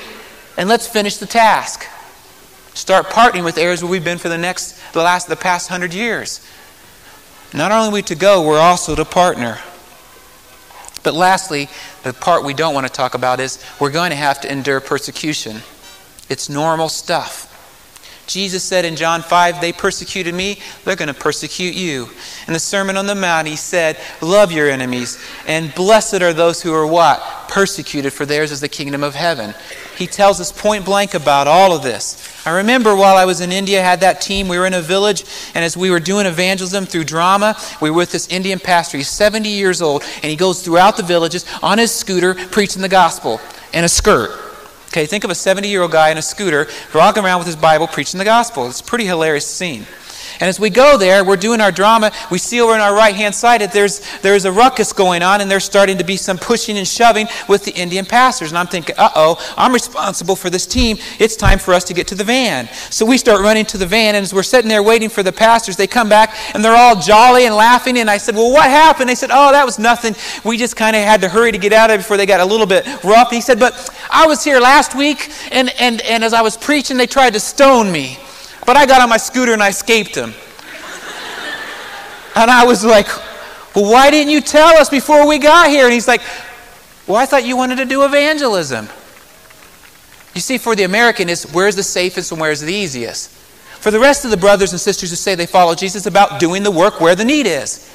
and 0.58 0.68
let's 0.68 0.88
finish 0.88 1.18
the 1.18 1.26
task. 1.26 1.86
Start 2.74 3.06
partnering 3.06 3.44
with 3.44 3.56
areas 3.56 3.84
where 3.84 3.92
we've 3.92 4.02
been 4.02 4.18
for 4.18 4.28
the 4.28 4.36
next, 4.36 4.76
the 4.94 5.02
last, 5.04 5.28
the 5.28 5.36
past 5.36 5.68
hundred 5.68 5.94
years. 5.94 6.44
Not 7.54 7.70
only 7.70 7.90
are 7.90 7.92
we 7.92 8.02
to 8.02 8.16
go, 8.16 8.44
we're 8.44 8.58
also 8.58 8.96
to 8.96 9.04
partner. 9.04 9.60
But 11.02 11.14
lastly, 11.14 11.68
the 12.02 12.12
part 12.12 12.44
we 12.44 12.54
don't 12.54 12.74
want 12.74 12.86
to 12.86 12.92
talk 12.92 13.14
about 13.14 13.40
is 13.40 13.64
we're 13.78 13.90
going 13.90 14.10
to 14.10 14.16
have 14.16 14.40
to 14.42 14.52
endure 14.52 14.80
persecution. 14.80 15.58
It's 16.28 16.48
normal 16.48 16.88
stuff. 16.88 17.48
Jesus 18.26 18.62
said 18.62 18.84
in 18.84 18.94
John 18.94 19.22
5, 19.22 19.60
They 19.60 19.72
persecuted 19.72 20.34
me, 20.34 20.60
they're 20.84 20.94
going 20.94 21.08
to 21.08 21.14
persecute 21.14 21.74
you. 21.74 22.08
In 22.46 22.52
the 22.52 22.60
Sermon 22.60 22.96
on 22.96 23.06
the 23.06 23.14
Mount, 23.16 23.48
he 23.48 23.56
said, 23.56 23.98
Love 24.22 24.52
your 24.52 24.70
enemies, 24.70 25.22
and 25.48 25.74
blessed 25.74 26.22
are 26.22 26.32
those 26.32 26.62
who 26.62 26.72
are 26.72 26.86
what? 26.86 27.20
Persecuted, 27.48 28.12
for 28.12 28.24
theirs 28.24 28.52
is 28.52 28.60
the 28.60 28.68
kingdom 28.68 29.02
of 29.02 29.16
heaven. 29.16 29.52
He 30.00 30.06
tells 30.06 30.40
us 30.40 30.50
point 30.50 30.86
blank 30.86 31.12
about 31.12 31.46
all 31.46 31.76
of 31.76 31.82
this. 31.82 32.16
I 32.46 32.56
remember 32.56 32.96
while 32.96 33.18
I 33.18 33.26
was 33.26 33.42
in 33.42 33.52
India, 33.52 33.80
I 33.80 33.84
had 33.84 34.00
that 34.00 34.22
team. 34.22 34.48
We 34.48 34.58
were 34.58 34.64
in 34.64 34.72
a 34.72 34.80
village, 34.80 35.24
and 35.54 35.62
as 35.62 35.76
we 35.76 35.90
were 35.90 36.00
doing 36.00 36.24
evangelism 36.24 36.86
through 36.86 37.04
drama, 37.04 37.54
we 37.82 37.90
were 37.90 37.98
with 37.98 38.10
this 38.10 38.26
Indian 38.28 38.58
pastor. 38.58 38.96
He's 38.96 39.10
70 39.10 39.50
years 39.50 39.82
old, 39.82 40.02
and 40.22 40.30
he 40.30 40.36
goes 40.36 40.62
throughout 40.62 40.96
the 40.96 41.02
villages 41.02 41.44
on 41.62 41.76
his 41.76 41.92
scooter 41.92 42.34
preaching 42.34 42.80
the 42.80 42.88
gospel 42.88 43.42
in 43.74 43.84
a 43.84 43.90
skirt. 43.90 44.30
Okay, 44.86 45.04
think 45.04 45.24
of 45.24 45.30
a 45.30 45.34
70 45.34 45.68
year 45.68 45.82
old 45.82 45.92
guy 45.92 46.08
in 46.08 46.16
a 46.16 46.22
scooter 46.22 46.66
walking 46.94 47.22
around 47.22 47.40
with 47.40 47.46
his 47.46 47.56
Bible 47.56 47.86
preaching 47.86 48.16
the 48.16 48.24
gospel. 48.24 48.68
It's 48.68 48.80
a 48.80 48.84
pretty 48.84 49.04
hilarious 49.04 49.46
scene. 49.46 49.84
And 50.40 50.48
as 50.48 50.58
we 50.58 50.70
go 50.70 50.96
there, 50.96 51.22
we're 51.22 51.36
doing 51.36 51.60
our 51.60 51.70
drama. 51.70 52.12
We 52.30 52.38
see 52.38 52.62
over 52.62 52.72
on 52.72 52.80
our 52.80 52.94
right 52.94 53.14
hand 53.14 53.34
side 53.34 53.60
that 53.60 53.72
there's, 53.72 54.00
there's 54.20 54.46
a 54.46 54.52
ruckus 54.52 54.90
going 54.94 55.22
on, 55.22 55.42
and 55.42 55.50
there's 55.50 55.64
starting 55.64 55.98
to 55.98 56.04
be 56.04 56.16
some 56.16 56.38
pushing 56.38 56.78
and 56.78 56.88
shoving 56.88 57.28
with 57.46 57.66
the 57.66 57.72
Indian 57.72 58.06
pastors. 58.06 58.50
And 58.50 58.56
I'm 58.56 58.66
thinking, 58.66 58.94
uh 58.96 59.10
oh, 59.14 59.54
I'm 59.58 59.74
responsible 59.74 60.36
for 60.36 60.48
this 60.48 60.66
team. 60.66 60.96
It's 61.18 61.36
time 61.36 61.58
for 61.58 61.74
us 61.74 61.84
to 61.84 61.94
get 61.94 62.08
to 62.08 62.14
the 62.14 62.24
van. 62.24 62.68
So 62.88 63.04
we 63.04 63.18
start 63.18 63.42
running 63.42 63.66
to 63.66 63.78
the 63.78 63.86
van, 63.86 64.14
and 64.14 64.22
as 64.22 64.32
we're 64.32 64.42
sitting 64.42 64.70
there 64.70 64.82
waiting 64.82 65.10
for 65.10 65.22
the 65.22 65.32
pastors, 65.32 65.76
they 65.76 65.86
come 65.86 66.08
back 66.08 66.34
and 66.54 66.64
they're 66.64 66.76
all 66.76 66.98
jolly 66.98 67.44
and 67.44 67.54
laughing. 67.54 67.98
And 67.98 68.08
I 68.08 68.16
said, 68.16 68.34
Well, 68.34 68.50
what 68.50 68.70
happened? 68.70 69.10
They 69.10 69.14
said, 69.14 69.30
Oh, 69.30 69.52
that 69.52 69.66
was 69.66 69.78
nothing. 69.78 70.14
We 70.42 70.56
just 70.56 70.74
kind 70.74 70.96
of 70.96 71.02
had 71.02 71.20
to 71.20 71.28
hurry 71.28 71.52
to 71.52 71.58
get 71.58 71.74
out 71.74 71.90
of 71.90 71.96
it 71.96 71.98
before 71.98 72.16
they 72.16 72.24
got 72.24 72.40
a 72.40 72.46
little 72.46 72.66
bit 72.66 72.86
rough. 73.04 73.30
He 73.30 73.42
said, 73.42 73.60
But 73.60 73.90
I 74.10 74.26
was 74.26 74.42
here 74.42 74.58
last 74.58 74.94
week, 74.94 75.30
and, 75.52 75.68
and, 75.78 76.00
and 76.00 76.24
as 76.24 76.32
I 76.32 76.40
was 76.40 76.56
preaching, 76.56 76.96
they 76.96 77.06
tried 77.06 77.34
to 77.34 77.40
stone 77.40 77.92
me. 77.92 78.16
But 78.70 78.76
I 78.76 78.86
got 78.86 79.00
on 79.00 79.08
my 79.08 79.16
scooter 79.16 79.52
and 79.52 79.60
I 79.60 79.70
escaped 79.70 80.14
him. 80.14 80.32
and 82.36 82.48
I 82.48 82.64
was 82.64 82.84
like, 82.84 83.08
Well, 83.74 83.90
why 83.90 84.12
didn't 84.12 84.32
you 84.32 84.40
tell 84.40 84.76
us 84.76 84.88
before 84.88 85.26
we 85.26 85.40
got 85.40 85.68
here? 85.68 85.86
And 85.86 85.92
he's 85.92 86.06
like, 86.06 86.20
Well, 87.08 87.16
I 87.16 87.26
thought 87.26 87.44
you 87.44 87.56
wanted 87.56 87.78
to 87.78 87.84
do 87.84 88.04
evangelism. 88.04 88.88
You 90.36 90.40
see, 90.40 90.56
for 90.56 90.76
the 90.76 90.84
American, 90.84 91.28
is 91.28 91.50
where's 91.50 91.74
the 91.74 91.82
safest 91.82 92.30
and 92.30 92.40
where's 92.40 92.60
the 92.60 92.72
easiest? 92.72 93.30
For 93.80 93.90
the 93.90 93.98
rest 93.98 94.24
of 94.24 94.30
the 94.30 94.36
brothers 94.36 94.70
and 94.70 94.80
sisters 94.80 95.10
who 95.10 95.16
say 95.16 95.34
they 95.34 95.46
follow 95.46 95.74
Jesus, 95.74 96.06
about 96.06 96.38
doing 96.38 96.62
the 96.62 96.70
work 96.70 97.00
where 97.00 97.16
the 97.16 97.24
need 97.24 97.48
is. 97.48 97.92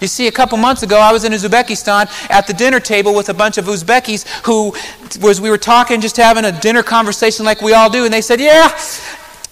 You 0.00 0.06
see, 0.06 0.28
a 0.28 0.32
couple 0.32 0.56
months 0.56 0.84
ago, 0.84 1.00
I 1.00 1.12
was 1.12 1.24
in 1.24 1.32
Uzbekistan 1.32 2.30
at 2.30 2.46
the 2.46 2.52
dinner 2.52 2.78
table 2.78 3.12
with 3.12 3.28
a 3.28 3.34
bunch 3.34 3.58
of 3.58 3.64
Uzbekis 3.64 4.24
who, 4.46 4.72
was 5.20 5.40
we 5.40 5.50
were 5.50 5.58
talking, 5.58 6.00
just 6.00 6.16
having 6.16 6.44
a 6.44 6.52
dinner 6.52 6.84
conversation 6.84 7.44
like 7.44 7.60
we 7.60 7.72
all 7.72 7.90
do, 7.90 8.04
and 8.04 8.14
they 8.14 8.20
said, 8.20 8.40
"Yeah, 8.40 8.68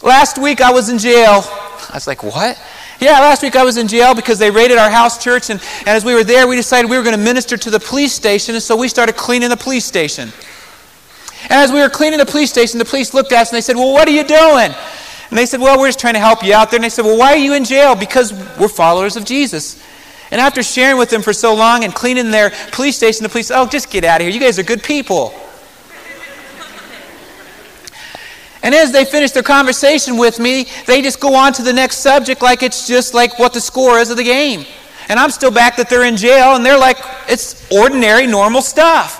Last 0.03 0.39
week 0.39 0.61
I 0.61 0.73
was 0.73 0.89
in 0.89 0.99
jail. 0.99 1.43
I 1.45 1.91
was 1.95 2.07
like, 2.07 2.23
What? 2.23 2.61
Yeah, 3.01 3.19
last 3.19 3.43
week 3.43 3.57
I 3.57 3.65
was 3.65 3.79
in 3.79 3.89
jail 3.89 4.15
because 4.15 4.39
they 4.39 4.51
raided 4.51 4.79
our 4.79 4.91
house 4.91 5.23
church, 5.23 5.51
and, 5.51 5.61
and 5.81 5.89
as 5.89 6.05
we 6.05 6.15
were 6.15 6.23
there, 6.23 6.47
we 6.47 6.55
decided 6.55 6.89
we 6.89 6.97
were 6.97 7.03
going 7.03 7.17
to 7.17 7.23
minister 7.23 7.57
to 7.57 7.71
the 7.71 7.81
police 7.81 8.13
station, 8.13 8.55
and 8.55 8.63
so 8.63 8.77
we 8.77 8.87
started 8.87 9.17
cleaning 9.17 9.49
the 9.49 9.57
police 9.57 9.85
station. 9.85 10.31
And 11.45 11.53
as 11.53 11.73
we 11.73 11.81
were 11.81 11.89
cleaning 11.89 12.21
the 12.21 12.27
police 12.27 12.51
station, 12.51 12.79
the 12.79 12.85
police 12.85 13.13
looked 13.13 13.33
at 13.33 13.43
us 13.43 13.51
and 13.51 13.57
they 13.57 13.61
said, 13.61 13.77
Well, 13.77 13.93
what 13.93 14.07
are 14.07 14.13
you 14.13 14.23
doing? 14.23 14.73
And 15.31 15.39
they 15.39 15.47
said, 15.47 15.61
Well, 15.61 15.79
we're 15.79 15.89
just 15.89 15.99
trying 15.99 16.15
to 16.15 16.21
help 16.21 16.45
you 16.45 16.55
out 16.55 16.71
there. 16.71 16.79
And 16.79 16.85
they 16.85 16.89
said, 16.89 17.05
Well, 17.05 17.19
why 17.19 17.33
are 17.33 17.37
you 17.37 17.55
in 17.55 17.65
jail? 17.65 17.97
Because 17.97 18.33
we're 18.59 18.69
followers 18.69 19.17
of 19.17 19.25
Jesus. 19.25 19.83
And 20.31 20.41
after 20.41 20.63
sharing 20.63 20.97
with 20.97 21.11
them 21.11 21.23
for 21.23 21.33
so 21.33 21.55
long 21.55 21.85
and 21.85 21.95
cleaning 21.95 22.31
their 22.31 22.53
police 22.71 22.97
station, 22.97 23.23
the 23.23 23.29
police, 23.29 23.51
oh, 23.51 23.67
just 23.67 23.91
get 23.91 24.05
out 24.05 24.21
of 24.21 24.27
here. 24.27 24.33
You 24.33 24.41
guys 24.41 24.59
are 24.59 24.63
good 24.63 24.83
people. 24.83 25.35
And 28.63 28.75
as 28.75 28.93
they 28.93 29.05
finish 29.05 29.33
their 29.33 29.43
conversation 29.43 30.17
with 30.17 30.39
me, 30.39 30.67
they 30.87 31.03
just 31.03 31.21
go 31.21 31.35
on 31.35 31.53
to 31.55 31.63
the 31.63 31.73
next 31.73 31.99
subject 31.99 32.43
like 32.43 32.63
it's 32.63 32.87
just 32.87 33.13
like 33.13 33.39
what 33.39 33.53
the 33.53 33.61
score 33.61 33.99
is 33.99 34.11
of 34.11 34.17
the 34.17 34.25
game. 34.25 34.65
And 35.09 35.19
I'm 35.19 35.31
still 35.31 35.51
back 35.51 35.77
that 35.77 35.91
they're 35.91 36.05
in 36.05 36.17
jail, 36.17 36.55
and 36.55 36.65
they're 36.65 36.79
like, 36.79 36.99
it's 37.29 37.71
ordinary, 37.73 38.27
normal 38.27 38.63
stuff. 38.63 39.19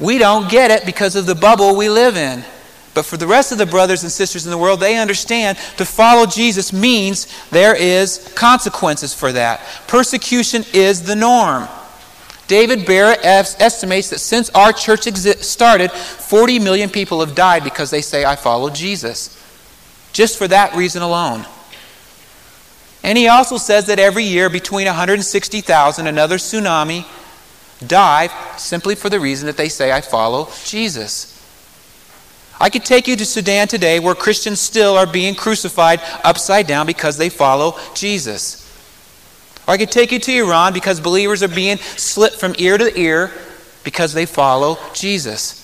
We 0.00 0.18
don't 0.18 0.50
get 0.50 0.70
it 0.70 0.84
because 0.84 1.16
of 1.16 1.26
the 1.26 1.34
bubble 1.34 1.76
we 1.76 1.88
live 1.88 2.16
in. 2.16 2.44
But 2.94 3.04
for 3.04 3.16
the 3.16 3.26
rest 3.26 3.52
of 3.52 3.58
the 3.58 3.66
brothers 3.66 4.02
and 4.02 4.10
sisters 4.10 4.46
in 4.46 4.50
the 4.50 4.58
world, 4.58 4.80
they 4.80 4.96
understand 4.96 5.58
to 5.76 5.84
follow 5.84 6.26
Jesus 6.26 6.72
means 6.72 7.26
there 7.50 7.76
is 7.76 8.32
consequences 8.34 9.14
for 9.14 9.32
that. 9.32 9.60
Persecution 9.86 10.64
is 10.72 11.02
the 11.02 11.14
norm. 11.14 11.68
David 12.46 12.86
Barrett 12.86 13.24
estimates 13.24 14.10
that 14.10 14.20
since 14.20 14.50
our 14.50 14.72
church 14.72 15.04
started, 15.04 15.90
40 15.90 16.58
million 16.60 16.88
people 16.90 17.20
have 17.20 17.34
died 17.34 17.64
because 17.64 17.90
they 17.90 18.02
say, 18.02 18.24
I 18.24 18.36
follow 18.36 18.70
Jesus. 18.70 19.32
Just 20.12 20.38
for 20.38 20.46
that 20.48 20.74
reason 20.76 21.02
alone. 21.02 21.44
And 23.02 23.18
he 23.18 23.28
also 23.28 23.56
says 23.56 23.86
that 23.86 23.98
every 23.98 24.24
year 24.24 24.48
between 24.48 24.86
160,000 24.86 26.06
and 26.06 26.08
another 26.08 26.36
tsunami 26.38 27.04
die 27.86 28.28
simply 28.56 28.94
for 28.94 29.10
the 29.10 29.20
reason 29.20 29.46
that 29.46 29.56
they 29.56 29.68
say, 29.68 29.92
I 29.92 30.00
follow 30.00 30.48
Jesus. 30.64 31.32
I 32.58 32.70
could 32.70 32.84
take 32.84 33.06
you 33.06 33.16
to 33.16 33.24
Sudan 33.26 33.68
today 33.68 34.00
where 34.00 34.14
Christians 34.14 34.60
still 34.60 34.96
are 34.96 35.06
being 35.06 35.34
crucified 35.34 36.00
upside 36.24 36.66
down 36.66 36.86
because 36.86 37.18
they 37.18 37.28
follow 37.28 37.78
Jesus. 37.94 38.65
Or 39.66 39.74
I 39.74 39.78
could 39.78 39.90
take 39.90 40.12
you 40.12 40.18
to 40.18 40.32
Iran 40.32 40.72
because 40.72 41.00
believers 41.00 41.42
are 41.42 41.48
being 41.48 41.78
slit 41.78 42.34
from 42.34 42.54
ear 42.58 42.78
to 42.78 42.98
ear 42.98 43.32
because 43.84 44.12
they 44.12 44.26
follow 44.26 44.78
Jesus. 44.94 45.62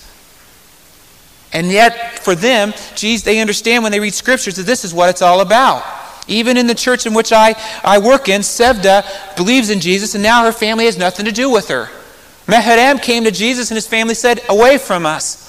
And 1.53 1.71
yet, 1.71 2.19
for 2.19 2.35
them, 2.35 2.73
Jesus, 2.95 3.23
they 3.23 3.39
understand 3.39 3.83
when 3.83 3.91
they 3.91 3.99
read 3.99 4.13
scriptures 4.13 4.55
that 4.55 4.63
this 4.63 4.83
is 4.83 4.93
what 4.93 5.09
it's 5.09 5.21
all 5.21 5.41
about. 5.41 5.83
Even 6.27 6.57
in 6.57 6.67
the 6.67 6.75
church 6.75 7.05
in 7.05 7.13
which 7.13 7.31
I, 7.31 7.55
I 7.83 7.99
work 7.99 8.27
in, 8.27 8.41
Sevda 8.41 9.35
believes 9.35 9.69
in 9.69 9.79
Jesus, 9.79 10.15
and 10.15 10.23
now 10.23 10.43
her 10.43 10.51
family 10.51 10.85
has 10.85 10.97
nothing 10.97 11.25
to 11.25 11.31
do 11.31 11.49
with 11.49 11.67
her. 11.67 11.89
Mehrem 12.47 13.01
came 13.01 13.23
to 13.25 13.31
Jesus, 13.31 13.69
and 13.69 13.75
his 13.75 13.87
family 13.87 14.15
said, 14.15 14.41
Away 14.49 14.77
from 14.77 15.05
us. 15.05 15.43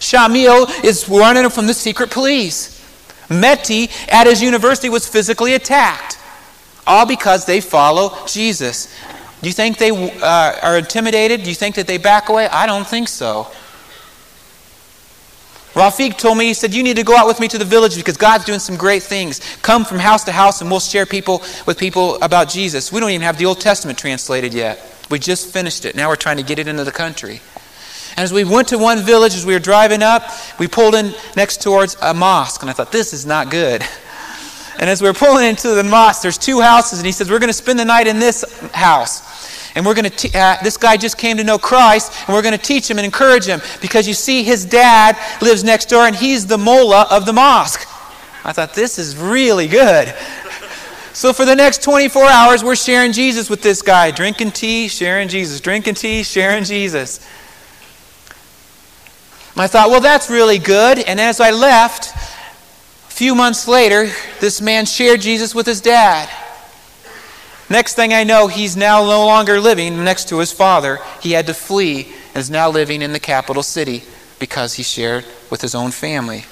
Shamil 0.00 0.82
is 0.82 1.08
running 1.08 1.48
from 1.50 1.66
the 1.66 1.74
secret 1.74 2.10
police. 2.10 2.78
Meti 3.28 3.90
at 4.10 4.26
his 4.26 4.42
university 4.42 4.88
was 4.88 5.06
physically 5.06 5.54
attacked, 5.54 6.18
all 6.86 7.06
because 7.06 7.46
they 7.46 7.60
follow 7.60 8.16
Jesus. 8.26 8.94
Do 9.40 9.48
you 9.48 9.54
think 9.54 9.78
they 9.78 9.90
uh, 9.90 10.58
are 10.62 10.78
intimidated? 10.78 11.42
Do 11.42 11.48
you 11.48 11.54
think 11.54 11.76
that 11.76 11.86
they 11.86 11.98
back 11.98 12.28
away? 12.28 12.46
I 12.48 12.66
don't 12.66 12.86
think 12.86 13.08
so. 13.08 13.48
Rafiq 15.74 16.18
told 16.18 16.36
me, 16.36 16.46
he 16.46 16.54
said, 16.54 16.74
You 16.74 16.82
need 16.82 16.96
to 16.96 17.04
go 17.04 17.16
out 17.16 17.26
with 17.26 17.38
me 17.38 17.46
to 17.48 17.58
the 17.58 17.64
village 17.64 17.96
because 17.96 18.16
God's 18.16 18.44
doing 18.44 18.58
some 18.58 18.76
great 18.76 19.02
things. 19.02 19.40
Come 19.62 19.84
from 19.84 19.98
house 19.98 20.24
to 20.24 20.32
house 20.32 20.60
and 20.60 20.70
we'll 20.70 20.80
share 20.80 21.06
people 21.06 21.42
with 21.64 21.78
people 21.78 22.20
about 22.22 22.48
Jesus. 22.48 22.92
We 22.92 23.00
don't 23.00 23.10
even 23.10 23.22
have 23.22 23.38
the 23.38 23.46
Old 23.46 23.60
Testament 23.60 23.98
translated 23.98 24.52
yet. 24.52 24.84
We 25.10 25.18
just 25.18 25.52
finished 25.52 25.84
it. 25.84 25.94
Now 25.94 26.08
we're 26.08 26.16
trying 26.16 26.38
to 26.38 26.42
get 26.42 26.58
it 26.58 26.66
into 26.66 26.84
the 26.84 26.92
country. 26.92 27.40
And 28.10 28.24
as 28.24 28.32
we 28.32 28.42
went 28.42 28.68
to 28.68 28.78
one 28.78 28.98
village, 28.98 29.34
as 29.34 29.46
we 29.46 29.52
were 29.52 29.60
driving 29.60 30.02
up, 30.02 30.24
we 30.58 30.66
pulled 30.66 30.96
in 30.96 31.14
next 31.36 31.62
towards 31.62 31.96
a 32.02 32.12
mosque. 32.12 32.60
And 32.62 32.68
I 32.68 32.72
thought, 32.72 32.90
this 32.90 33.12
is 33.12 33.24
not 33.24 33.50
good. 33.50 33.82
And 34.78 34.88
as 34.88 35.02
we 35.02 35.08
were 35.08 35.14
pulling 35.14 35.46
into 35.46 35.68
the 35.74 35.84
mosque, 35.84 36.22
there's 36.22 36.38
two 36.38 36.60
houses. 36.60 36.98
And 36.98 37.06
he 37.06 37.12
says, 37.12 37.30
we're 37.30 37.38
going 37.38 37.48
to 37.48 37.54
spend 37.54 37.78
the 37.78 37.84
night 37.84 38.06
in 38.06 38.18
this 38.18 38.44
house. 38.72 39.30
And 39.74 39.86
we're 39.86 39.94
going 39.94 40.10
to, 40.10 40.38
uh, 40.38 40.62
this 40.62 40.76
guy 40.76 40.96
just 40.96 41.16
came 41.16 41.36
to 41.36 41.44
know 41.44 41.58
Christ, 41.58 42.12
and 42.26 42.34
we're 42.34 42.42
going 42.42 42.58
to 42.58 42.64
teach 42.64 42.90
him 42.90 42.98
and 42.98 43.04
encourage 43.04 43.46
him 43.46 43.60
because 43.80 44.08
you 44.08 44.14
see, 44.14 44.42
his 44.42 44.64
dad 44.64 45.16
lives 45.40 45.62
next 45.62 45.88
door, 45.88 46.06
and 46.06 46.16
he's 46.16 46.46
the 46.46 46.58
mullah 46.58 47.06
of 47.10 47.24
the 47.24 47.32
mosque. 47.32 47.86
I 48.44 48.52
thought, 48.52 48.74
this 48.74 48.98
is 48.98 49.16
really 49.16 49.68
good. 49.68 50.14
So 51.12 51.32
for 51.32 51.44
the 51.44 51.54
next 51.54 51.82
24 51.82 52.24
hours, 52.24 52.64
we're 52.64 52.76
sharing 52.76 53.12
Jesus 53.12 53.50
with 53.50 53.62
this 53.62 53.82
guy, 53.82 54.10
drinking 54.10 54.52
tea, 54.52 54.88
sharing 54.88 55.28
Jesus, 55.28 55.60
drinking 55.60 55.94
tea, 55.94 56.22
sharing 56.22 56.64
Jesus. 56.64 57.20
I 59.56 59.66
thought, 59.66 59.90
well, 59.90 60.00
that's 60.00 60.30
really 60.30 60.58
good. 60.58 61.00
And 61.00 61.20
as 61.20 61.40
I 61.40 61.50
left, 61.50 62.14
few 63.20 63.34
months 63.34 63.68
later, 63.68 64.08
this 64.40 64.62
man 64.62 64.86
shared 64.86 65.20
Jesus 65.20 65.54
with 65.54 65.66
his 65.66 65.82
dad. 65.82 66.26
Next 67.68 67.92
thing 67.92 68.14
I 68.14 68.24
know, 68.24 68.46
he's 68.46 68.78
now 68.78 69.04
no 69.04 69.26
longer 69.26 69.60
living 69.60 70.02
next 70.02 70.30
to 70.30 70.38
his 70.38 70.52
father. 70.52 71.00
He 71.20 71.32
had 71.32 71.46
to 71.48 71.52
flee 71.52 72.14
and 72.28 72.38
is 72.38 72.48
now 72.48 72.70
living 72.70 73.02
in 73.02 73.12
the 73.12 73.20
capital 73.20 73.62
city 73.62 74.04
because 74.38 74.72
he 74.72 74.82
shared 74.82 75.26
with 75.50 75.60
his 75.60 75.74
own 75.74 75.90
family. 75.90 76.46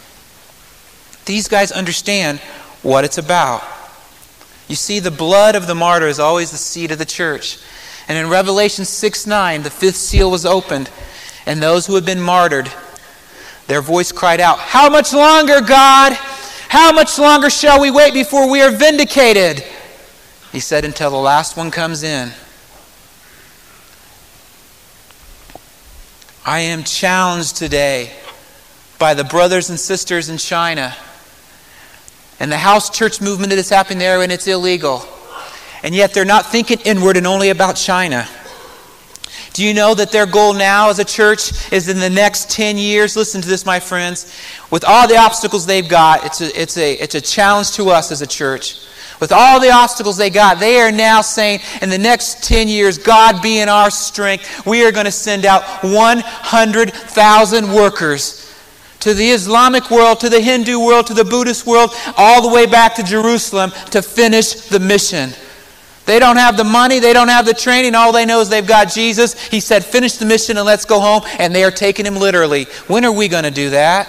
These 1.24 1.48
guys 1.48 1.72
understand 1.72 2.38
what 2.82 3.02
it's 3.02 3.16
about. 3.16 3.62
You 4.68 4.76
see, 4.76 5.00
the 5.00 5.10
blood 5.10 5.54
of 5.54 5.68
the 5.68 5.74
martyr 5.74 6.06
is 6.06 6.20
always 6.20 6.50
the 6.50 6.58
seed 6.58 6.90
of 6.90 6.98
the 6.98 7.06
church. 7.06 7.56
And 8.08 8.18
in 8.18 8.28
Revelation 8.28 8.84
6 8.84 9.26
9, 9.26 9.62
the 9.62 9.70
fifth 9.70 9.96
seal 9.96 10.30
was 10.30 10.44
opened, 10.44 10.90
and 11.46 11.62
those 11.62 11.86
who 11.86 11.94
had 11.94 12.04
been 12.04 12.20
martyred, 12.20 12.70
their 13.68 13.80
voice 13.80 14.12
cried 14.12 14.38
out, 14.38 14.58
How 14.58 14.90
much 14.90 15.14
longer, 15.14 15.62
God? 15.62 16.18
How 16.68 16.92
much 16.92 17.18
longer 17.18 17.50
shall 17.50 17.80
we 17.80 17.90
wait 17.90 18.12
before 18.12 18.50
we 18.50 18.60
are 18.60 18.70
vindicated? 18.70 19.64
He 20.52 20.60
said, 20.60 20.84
until 20.84 21.10
the 21.10 21.16
last 21.16 21.56
one 21.56 21.70
comes 21.70 22.02
in. 22.02 22.30
I 26.44 26.60
am 26.60 26.84
challenged 26.84 27.56
today 27.56 28.12
by 28.98 29.14
the 29.14 29.24
brothers 29.24 29.70
and 29.70 29.78
sisters 29.78 30.28
in 30.28 30.38
China 30.38 30.96
and 32.40 32.50
the 32.50 32.58
house 32.58 32.90
church 32.90 33.20
movement 33.20 33.50
that 33.50 33.58
is 33.58 33.68
happening 33.68 33.98
there, 33.98 34.22
and 34.22 34.30
it's 34.30 34.46
illegal. 34.46 35.04
And 35.82 35.94
yet 35.94 36.14
they're 36.14 36.24
not 36.24 36.46
thinking 36.46 36.80
inward 36.84 37.16
and 37.16 37.26
only 37.26 37.50
about 37.50 37.76
China. 37.76 38.28
Do 39.58 39.64
you 39.64 39.74
know 39.74 39.92
that 39.92 40.12
their 40.12 40.24
goal 40.24 40.54
now 40.54 40.88
as 40.88 41.00
a 41.00 41.04
church 41.04 41.72
is 41.72 41.88
in 41.88 41.98
the 41.98 42.08
next 42.08 42.48
10 42.48 42.78
years? 42.78 43.16
Listen 43.16 43.42
to 43.42 43.48
this, 43.48 43.66
my 43.66 43.80
friends. 43.80 44.32
With 44.70 44.84
all 44.84 45.08
the 45.08 45.16
obstacles 45.16 45.66
they've 45.66 45.88
got, 45.88 46.24
it's 46.24 46.40
a, 46.40 46.62
it's 46.62 46.76
a, 46.76 46.92
it's 46.92 47.16
a 47.16 47.20
challenge 47.20 47.72
to 47.72 47.90
us 47.90 48.12
as 48.12 48.22
a 48.22 48.26
church. 48.28 48.78
With 49.18 49.32
all 49.32 49.58
the 49.58 49.72
obstacles 49.72 50.16
they 50.16 50.30
got, 50.30 50.60
they 50.60 50.78
are 50.80 50.92
now 50.92 51.22
saying, 51.22 51.58
in 51.82 51.88
the 51.88 51.98
next 51.98 52.44
10 52.44 52.68
years, 52.68 52.98
God 52.98 53.42
being 53.42 53.68
our 53.68 53.90
strength, 53.90 54.64
we 54.64 54.86
are 54.86 54.92
going 54.92 55.06
to 55.06 55.10
send 55.10 55.44
out 55.44 55.64
100,000 55.82 57.74
workers 57.74 58.54
to 59.00 59.12
the 59.12 59.28
Islamic 59.30 59.90
world, 59.90 60.20
to 60.20 60.28
the 60.28 60.40
Hindu 60.40 60.78
world, 60.78 61.08
to 61.08 61.14
the 61.14 61.24
Buddhist 61.24 61.66
world, 61.66 61.90
all 62.16 62.48
the 62.48 62.54
way 62.54 62.66
back 62.66 62.94
to 62.94 63.02
Jerusalem 63.02 63.72
to 63.90 64.02
finish 64.02 64.68
the 64.68 64.78
mission. 64.78 65.32
They 66.08 66.18
don't 66.18 66.38
have 66.38 66.56
the 66.56 66.64
money, 66.64 67.00
they 67.00 67.12
don't 67.12 67.28
have 67.28 67.44
the 67.44 67.52
training, 67.52 67.94
all 67.94 68.12
they 68.12 68.24
know 68.24 68.40
is 68.40 68.48
they've 68.48 68.66
got 68.66 68.90
Jesus. 68.90 69.38
He 69.48 69.60
said, 69.60 69.84
Finish 69.84 70.14
the 70.14 70.24
mission 70.24 70.56
and 70.56 70.64
let's 70.64 70.86
go 70.86 71.00
home, 71.00 71.22
and 71.38 71.54
they 71.54 71.64
are 71.64 71.70
taking 71.70 72.06
him 72.06 72.16
literally. 72.16 72.64
When 72.86 73.04
are 73.04 73.12
we 73.12 73.28
going 73.28 73.44
to 73.44 73.50
do 73.50 73.68
that? 73.70 74.08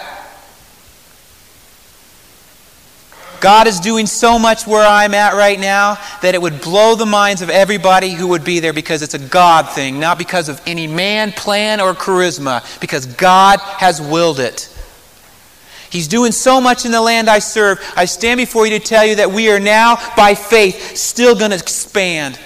God 3.41 3.67
is 3.67 3.81
doing 3.81 4.05
so 4.05 4.39
much 4.39 4.65
where 4.65 4.88
I'm 4.88 5.13
at 5.13 5.33
right 5.33 5.59
now 5.59 5.97
that 6.21 6.35
it 6.35 6.41
would 6.41 6.62
blow 6.62 6.95
the 6.95 7.05
minds 7.05 7.41
of 7.41 7.49
everybody 7.49 8.12
who 8.12 8.29
would 8.29 8.45
be 8.45 8.62
there 8.62 8.71
because 8.71 9.01
it's 9.01 9.13
a 9.13 9.19
God 9.19 9.69
thing, 9.69 9.99
not 9.99 10.17
because 10.17 10.47
of 10.47 10.62
any 10.65 10.88
man, 10.88 11.33
plan, 11.33 11.81
or 11.81 11.93
charisma, 11.93 12.79
because 12.79 13.07
God 13.07 13.59
has 13.59 14.01
willed 14.01 14.39
it. 14.39 14.73
He's 15.89 16.08
doing 16.08 16.32
so 16.32 16.62
much 16.62 16.86
in 16.86 16.91
the 16.91 17.02
land 17.02 17.30
I 17.30 17.39
serve. 17.39 17.80
I 17.95 18.06
stand 18.06 18.38
before 18.38 18.65
you 18.67 18.78
to 18.78 18.86
tell 18.86 19.06
you 19.06 19.15
that 19.15 19.32
we 19.32 19.49
are 19.52 19.60
now, 19.60 19.97
by 20.15 20.36
faith, 20.36 20.95
still 20.95 21.36
going 21.36 21.52
to 21.52 21.58
expand. 21.58 22.39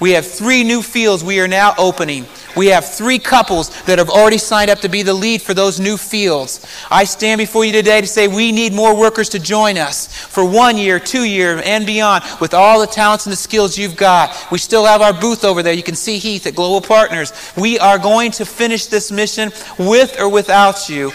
We 0.00 0.12
have 0.12 0.26
three 0.26 0.62
new 0.62 0.80
fields 0.80 1.24
we 1.24 1.40
are 1.40 1.48
now 1.48 1.74
opening. 1.76 2.26
We 2.56 2.68
have 2.68 2.88
three 2.88 3.18
couples 3.18 3.70
that 3.82 3.98
have 3.98 4.08
already 4.08 4.38
signed 4.38 4.70
up 4.70 4.78
to 4.80 4.88
be 4.88 5.02
the 5.02 5.14
lead 5.14 5.42
for 5.42 5.54
those 5.54 5.80
new 5.80 5.96
fields. 5.96 6.64
I 6.90 7.04
stand 7.04 7.38
before 7.38 7.64
you 7.64 7.72
today 7.72 8.00
to 8.00 8.06
say 8.06 8.28
we 8.28 8.52
need 8.52 8.72
more 8.72 8.96
workers 8.96 9.28
to 9.30 9.40
join 9.40 9.76
us 9.76 10.06
for 10.06 10.44
one 10.44 10.76
year, 10.76 11.00
two 11.00 11.24
year, 11.24 11.60
and 11.64 11.84
beyond 11.84 12.24
with 12.40 12.54
all 12.54 12.80
the 12.80 12.86
talents 12.86 13.26
and 13.26 13.32
the 13.32 13.36
skills 13.36 13.76
you've 13.76 13.96
got. 13.96 14.36
We 14.52 14.58
still 14.58 14.84
have 14.84 15.02
our 15.02 15.12
booth 15.12 15.44
over 15.44 15.62
there. 15.62 15.72
You 15.72 15.82
can 15.82 15.96
see 15.96 16.18
Heath 16.18 16.46
at 16.46 16.54
Global 16.54 16.80
Partners. 16.80 17.32
We 17.56 17.78
are 17.80 17.98
going 17.98 18.30
to 18.32 18.44
finish 18.44 18.86
this 18.86 19.10
mission 19.10 19.50
with 19.78 20.20
or 20.20 20.28
without 20.28 20.88
you. 20.88 21.12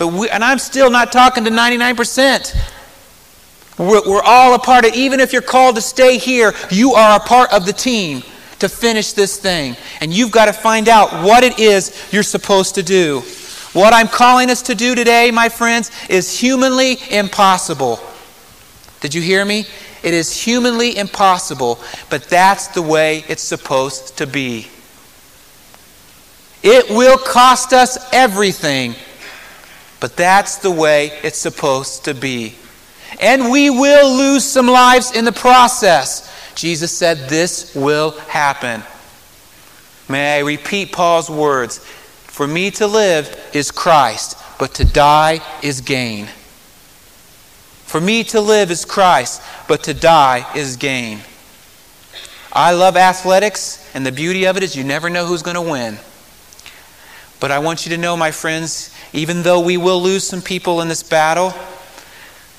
But 0.00 0.14
we, 0.14 0.30
and 0.30 0.42
I'm 0.42 0.58
still 0.58 0.90
not 0.90 1.12
talking 1.12 1.44
to 1.44 1.50
99%. 1.50 2.56
We're, 3.78 4.00
we're 4.08 4.22
all 4.22 4.54
a 4.54 4.58
part 4.58 4.86
of, 4.86 4.94
even 4.94 5.20
if 5.20 5.30
you're 5.30 5.42
called 5.42 5.76
to 5.76 5.82
stay 5.82 6.16
here, 6.16 6.54
you 6.70 6.94
are 6.94 7.18
a 7.18 7.20
part 7.20 7.52
of 7.52 7.66
the 7.66 7.74
team 7.74 8.22
to 8.60 8.70
finish 8.70 9.12
this 9.12 9.36
thing. 9.38 9.76
And 10.00 10.10
you've 10.10 10.30
got 10.30 10.46
to 10.46 10.54
find 10.54 10.88
out 10.88 11.22
what 11.22 11.44
it 11.44 11.58
is 11.58 12.08
you're 12.10 12.22
supposed 12.22 12.76
to 12.76 12.82
do. 12.82 13.20
What 13.74 13.92
I'm 13.92 14.08
calling 14.08 14.48
us 14.48 14.62
to 14.62 14.74
do 14.74 14.94
today, 14.94 15.30
my 15.30 15.50
friends, 15.50 15.90
is 16.08 16.40
humanly 16.40 16.96
impossible. 17.10 18.00
Did 19.00 19.14
you 19.14 19.20
hear 19.20 19.44
me? 19.44 19.66
It 20.02 20.14
is 20.14 20.32
humanly 20.34 20.96
impossible, 20.96 21.78
but 22.08 22.24
that's 22.24 22.68
the 22.68 22.80
way 22.80 23.22
it's 23.28 23.42
supposed 23.42 24.16
to 24.16 24.26
be. 24.26 24.68
It 26.62 26.88
will 26.88 27.18
cost 27.18 27.74
us 27.74 27.98
everything, 28.14 28.94
but 30.00 30.16
that's 30.16 30.56
the 30.56 30.70
way 30.70 31.12
it's 31.22 31.38
supposed 31.38 32.06
to 32.06 32.14
be. 32.14 32.56
And 33.20 33.50
we 33.50 33.70
will 33.70 34.16
lose 34.16 34.44
some 34.44 34.66
lives 34.66 35.12
in 35.12 35.24
the 35.24 35.32
process. 35.32 36.26
Jesus 36.54 36.96
said, 36.96 37.28
This 37.28 37.74
will 37.74 38.12
happen. 38.12 38.82
May 40.08 40.38
I 40.38 40.40
repeat 40.40 40.92
Paul's 40.92 41.30
words? 41.30 41.78
For 41.78 42.46
me 42.46 42.70
to 42.72 42.86
live 42.86 43.50
is 43.52 43.70
Christ, 43.70 44.38
but 44.58 44.74
to 44.74 44.84
die 44.84 45.40
is 45.62 45.80
gain. 45.80 46.26
For 47.84 48.00
me 48.00 48.24
to 48.24 48.40
live 48.40 48.70
is 48.70 48.84
Christ, 48.84 49.42
but 49.68 49.82
to 49.84 49.94
die 49.94 50.46
is 50.56 50.76
gain. 50.76 51.20
I 52.52 52.72
love 52.72 52.96
athletics, 52.96 53.88
and 53.94 54.06
the 54.06 54.12
beauty 54.12 54.46
of 54.46 54.56
it 54.56 54.62
is 54.62 54.74
you 54.74 54.84
never 54.84 55.10
know 55.10 55.26
who's 55.26 55.42
going 55.42 55.56
to 55.56 55.60
win. 55.60 55.98
But 57.40 57.50
I 57.50 57.58
want 57.58 57.86
you 57.86 57.90
to 57.90 57.98
know, 57.98 58.16
my 58.16 58.30
friends, 58.30 58.94
even 59.12 59.42
though 59.42 59.60
we 59.60 59.76
will 59.76 60.00
lose 60.00 60.26
some 60.26 60.42
people 60.42 60.80
in 60.80 60.88
this 60.88 61.02
battle, 61.02 61.52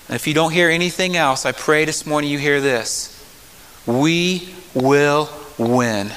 and 0.08 0.16
if 0.16 0.28
you 0.28 0.34
don't 0.34 0.52
hear 0.52 0.70
anything 0.70 1.16
else, 1.16 1.46
I 1.46 1.54
pray 1.54 1.86
this 1.86 2.06
morning 2.06 2.30
you 2.30 2.38
hear 2.38 2.60
this. 2.60 3.18
We 3.86 4.54
will 4.74 5.30
win. 5.58 6.12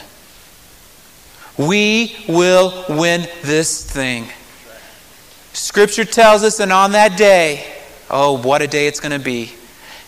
We 1.57 2.17
will 2.29 2.85
win 2.89 3.29
this 3.43 3.89
thing. 3.89 4.29
Scripture 5.53 6.05
tells 6.05 6.43
us, 6.43 6.59
and 6.59 6.73
on 6.73 6.93
that 6.93 7.17
day, 7.17 7.73
oh, 8.11 8.43
what 8.43 8.63
a 8.63 8.67
day 8.67 8.89
it's 8.89 8.99
going 8.99 9.13
to 9.13 9.25
be. 9.25 9.53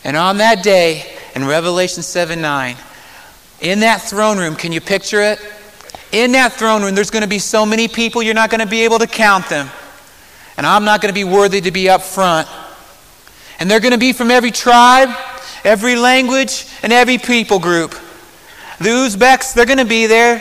And 0.02 0.16
on 0.16 0.38
that 0.38 0.64
day, 0.64 1.06
in 1.36 1.44
Revelation 1.44 2.02
7 2.02 2.40
9, 2.40 2.76
in 3.60 3.80
that 3.80 4.02
throne 4.02 4.38
room, 4.38 4.56
can 4.56 4.72
you 4.72 4.80
picture 4.80 5.22
it? 5.22 5.38
In 6.10 6.32
that 6.32 6.52
throne 6.52 6.82
room, 6.82 6.94
there's 6.94 7.10
going 7.10 7.22
to 7.22 7.28
be 7.28 7.38
so 7.38 7.64
many 7.64 7.86
people, 7.86 8.22
you're 8.22 8.34
not 8.34 8.50
going 8.50 8.60
to 8.60 8.66
be 8.66 8.82
able 8.82 8.98
to 8.98 9.06
count 9.06 9.48
them. 9.48 9.68
And 10.56 10.66
I'm 10.66 10.84
not 10.84 11.00
going 11.00 11.12
to 11.12 11.18
be 11.18 11.24
worthy 11.24 11.60
to 11.60 11.70
be 11.70 11.88
up 11.88 12.02
front. 12.02 12.48
And 13.58 13.70
they're 13.70 13.80
going 13.80 13.92
to 13.92 13.98
be 13.98 14.12
from 14.12 14.30
every 14.30 14.50
tribe, 14.50 15.10
every 15.64 15.96
language, 15.96 16.66
and 16.82 16.92
every 16.92 17.18
people 17.18 17.58
group. 17.58 17.92
The 18.78 18.90
Uzbeks, 18.90 19.54
they're 19.54 19.66
going 19.66 19.78
to 19.78 19.84
be 19.84 20.06
there. 20.06 20.40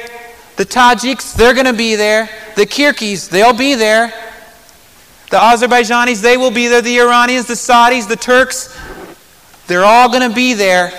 The 0.58 0.66
Tajiks, 0.66 1.36
they're 1.36 1.54
going 1.54 1.66
to 1.66 1.74
be 1.74 1.96
there. 1.96 2.30
The 2.56 2.66
Kirghiz, 2.66 3.30
they'll 3.30 3.54
be 3.54 3.76
there. 3.76 4.14
The 5.32 5.38
Azerbaijanis, 5.38 6.22
they 6.22 6.38
will 6.38 6.52
be 6.52 6.68
there. 6.68 6.82
The 6.82 7.00
Iranians, 7.00 7.48
the 7.48 7.56
Saudis, 7.56 8.08
the 8.08 8.16
Turks, 8.16 8.78
they're 9.68 9.84
all 9.84 10.10
going 10.10 10.28
to 10.30 10.36
be 10.36 10.54
there 10.54 10.92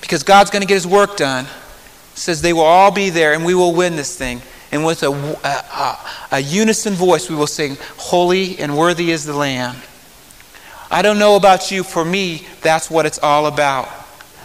because 0.00 0.22
God's 0.22 0.50
going 0.50 0.62
to 0.62 0.66
get 0.66 0.74
his 0.74 0.86
work 0.86 1.16
done. 1.16 1.44
It 1.44 2.18
says 2.18 2.42
they 2.42 2.52
will 2.52 2.62
all 2.62 2.90
be 2.90 3.10
there 3.10 3.32
and 3.32 3.44
we 3.44 3.54
will 3.54 3.74
win 3.74 3.96
this 3.96 4.16
thing. 4.16 4.40
And 4.74 4.84
with 4.84 5.04
a, 5.04 5.10
a, 5.12 5.98
a 6.32 6.40
unison 6.40 6.94
voice, 6.94 7.30
we 7.30 7.36
will 7.36 7.46
sing, 7.46 7.76
Holy 7.96 8.58
and 8.58 8.76
worthy 8.76 9.12
is 9.12 9.24
the 9.24 9.32
Lamb. 9.32 9.76
I 10.90 11.00
don't 11.00 11.20
know 11.20 11.36
about 11.36 11.70
you. 11.70 11.84
For 11.84 12.04
me, 12.04 12.44
that's 12.60 12.90
what 12.90 13.06
it's 13.06 13.20
all 13.20 13.46
about. 13.46 13.88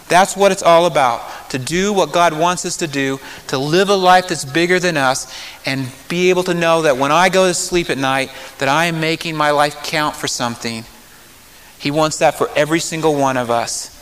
That's 0.07 0.37
what 0.37 0.51
it's 0.51 0.61
all 0.61 0.85
about. 0.85 1.49
To 1.49 1.57
do 1.57 1.93
what 1.93 2.13
God 2.13 2.37
wants 2.37 2.63
us 2.63 2.77
to 2.77 2.85
do, 2.85 3.19
to 3.47 3.57
live 3.57 3.89
a 3.89 3.95
life 3.95 4.27
that's 4.27 4.45
bigger 4.45 4.79
than 4.79 4.97
us, 4.97 5.35
and 5.65 5.91
be 6.09 6.29
able 6.29 6.43
to 6.43 6.53
know 6.53 6.83
that 6.83 6.97
when 6.97 7.11
I 7.11 7.29
go 7.29 7.47
to 7.47 7.53
sleep 7.55 7.89
at 7.89 7.97
night, 7.97 8.31
that 8.59 8.69
I 8.69 8.85
am 8.85 8.99
making 8.99 9.35
my 9.35 9.49
life 9.49 9.81
count 9.83 10.15
for 10.15 10.27
something. 10.27 10.85
He 11.79 11.89
wants 11.89 12.19
that 12.19 12.35
for 12.35 12.51
every 12.55 12.81
single 12.81 13.15
one 13.15 13.35
of 13.35 13.49
us. 13.49 13.98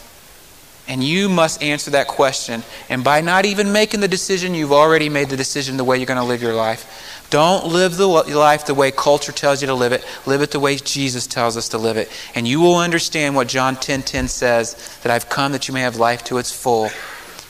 And 0.87 1.03
you 1.03 1.27
must 1.27 1.61
answer 1.61 1.91
that 1.91 2.07
question. 2.07 2.63
And 2.87 3.03
by 3.03 3.19
not 3.19 3.45
even 3.45 3.73
making 3.73 3.99
the 3.99 4.07
decision, 4.07 4.53
you've 4.53 4.71
already 4.71 5.09
made 5.09 5.29
the 5.29 5.35
decision 5.35 5.75
the 5.75 5.83
way 5.83 5.97
you're 5.97 6.05
going 6.05 6.19
to 6.19 6.23
live 6.23 6.41
your 6.41 6.55
life. 6.55 7.25
Don't 7.29 7.67
live 7.67 7.97
the 7.97 8.07
life 8.07 8.65
the 8.65 8.73
way 8.73 8.91
culture 8.91 9.33
tells 9.33 9.61
you 9.61 9.67
to 9.67 9.73
live 9.73 9.91
it. 9.91 10.05
Live 10.25 10.41
it 10.41 10.51
the 10.51 10.61
way 10.61 10.77
Jesus 10.77 11.27
tells 11.27 11.57
us 11.57 11.69
to 11.69 11.77
live 11.77 11.97
it. 11.97 12.09
And 12.35 12.47
you 12.47 12.61
will 12.61 12.77
understand 12.77 13.35
what 13.35 13.49
John 13.49 13.75
10:10 13.75 13.81
10, 13.81 14.03
10 14.03 14.27
says, 14.29 14.99
that 15.03 15.11
I've 15.11 15.27
come 15.27 15.51
that 15.51 15.67
you 15.67 15.73
may 15.73 15.81
have 15.81 15.97
life 15.97 16.23
to 16.25 16.37
its 16.37 16.53
full. 16.53 16.89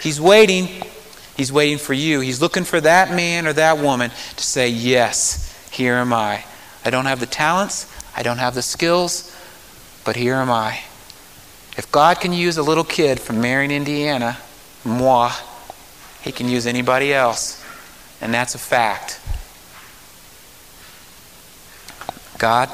He's 0.01 0.19
waiting. 0.19 0.83
He's 1.35 1.51
waiting 1.51 1.77
for 1.77 1.93
you. 1.93 2.19
He's 2.19 2.41
looking 2.41 2.63
for 2.63 2.81
that 2.81 3.11
man 3.11 3.45
or 3.45 3.53
that 3.53 3.77
woman 3.77 4.09
to 4.09 4.43
say, 4.43 4.69
"Yes, 4.69 5.53
here 5.69 5.93
am 5.93 6.11
I. 6.11 6.43
I 6.83 6.89
don't 6.89 7.05
have 7.05 7.19
the 7.19 7.27
talents, 7.27 7.85
I 8.15 8.23
don't 8.23 8.39
have 8.39 8.55
the 8.55 8.63
skills, 8.63 9.31
but 10.03 10.15
here 10.15 10.35
am 10.35 10.49
I." 10.49 10.79
If 11.77 11.91
God 11.91 12.19
can 12.19 12.33
use 12.33 12.57
a 12.57 12.63
little 12.63 12.83
kid 12.83 13.19
from 13.19 13.39
Marion, 13.39 13.69
Indiana, 13.69 14.37
moi, 14.83 15.31
he 16.21 16.31
can 16.31 16.49
use 16.49 16.65
anybody 16.65 17.13
else. 17.13 17.63
And 18.19 18.33
that's 18.33 18.55
a 18.55 18.57
fact. 18.57 19.21
God, 22.39 22.69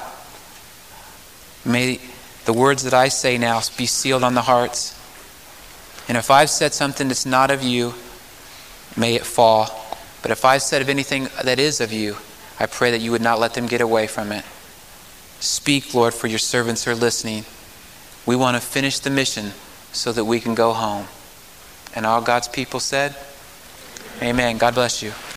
may 1.66 2.00
the 2.46 2.54
words 2.54 2.84
that 2.84 2.94
I 2.94 3.10
say 3.10 3.38
now 3.38 3.62
be 3.78 3.86
sealed 3.86 4.24
on 4.24 4.34
the 4.34 4.42
hearts. 4.42 5.00
And 6.08 6.18
if 6.18 6.32
I've 6.32 6.50
said 6.50 6.74
something 6.74 7.08
that's 7.08 7.26
not 7.26 7.52
of 7.52 7.62
you, 7.62 7.94
may 8.98 9.16
it 9.16 9.26
fall. 9.26 9.82
But 10.22 10.32
if 10.32 10.46
I've 10.46 10.62
said 10.62 10.82
of 10.82 10.90
anything 10.90 11.28
that 11.44 11.60
is 11.60 11.82
of 11.82 11.92
you, 11.92 12.18
I 12.60 12.66
pray 12.66 12.92
that 12.92 13.02
you 13.02 13.12
would 13.12 13.22
not 13.22 13.40
let 13.40 13.54
them 13.54 13.68
get 13.68 13.82
away 13.82 14.08
from 14.08 14.32
it. 14.32 14.46
Speak, 15.40 15.94
Lord, 15.94 16.14
for 16.14 16.28
your 16.28 16.40
servants 16.40 16.88
are 16.88 16.96
listening. 16.96 17.46
We 18.26 18.36
want 18.36 18.56
to 18.56 18.62
finish 18.62 19.00
the 19.00 19.10
mission 19.10 19.52
so 19.92 20.12
that 20.12 20.26
we 20.26 20.40
can 20.40 20.56
go 20.56 20.74
home. 20.74 21.08
And 21.96 22.06
all 22.06 22.22
God's 22.22 22.48
people 22.48 22.80
said, 22.80 23.16
Amen. 24.22 24.58
God 24.58 24.74
bless 24.74 25.04
you. 25.04 25.12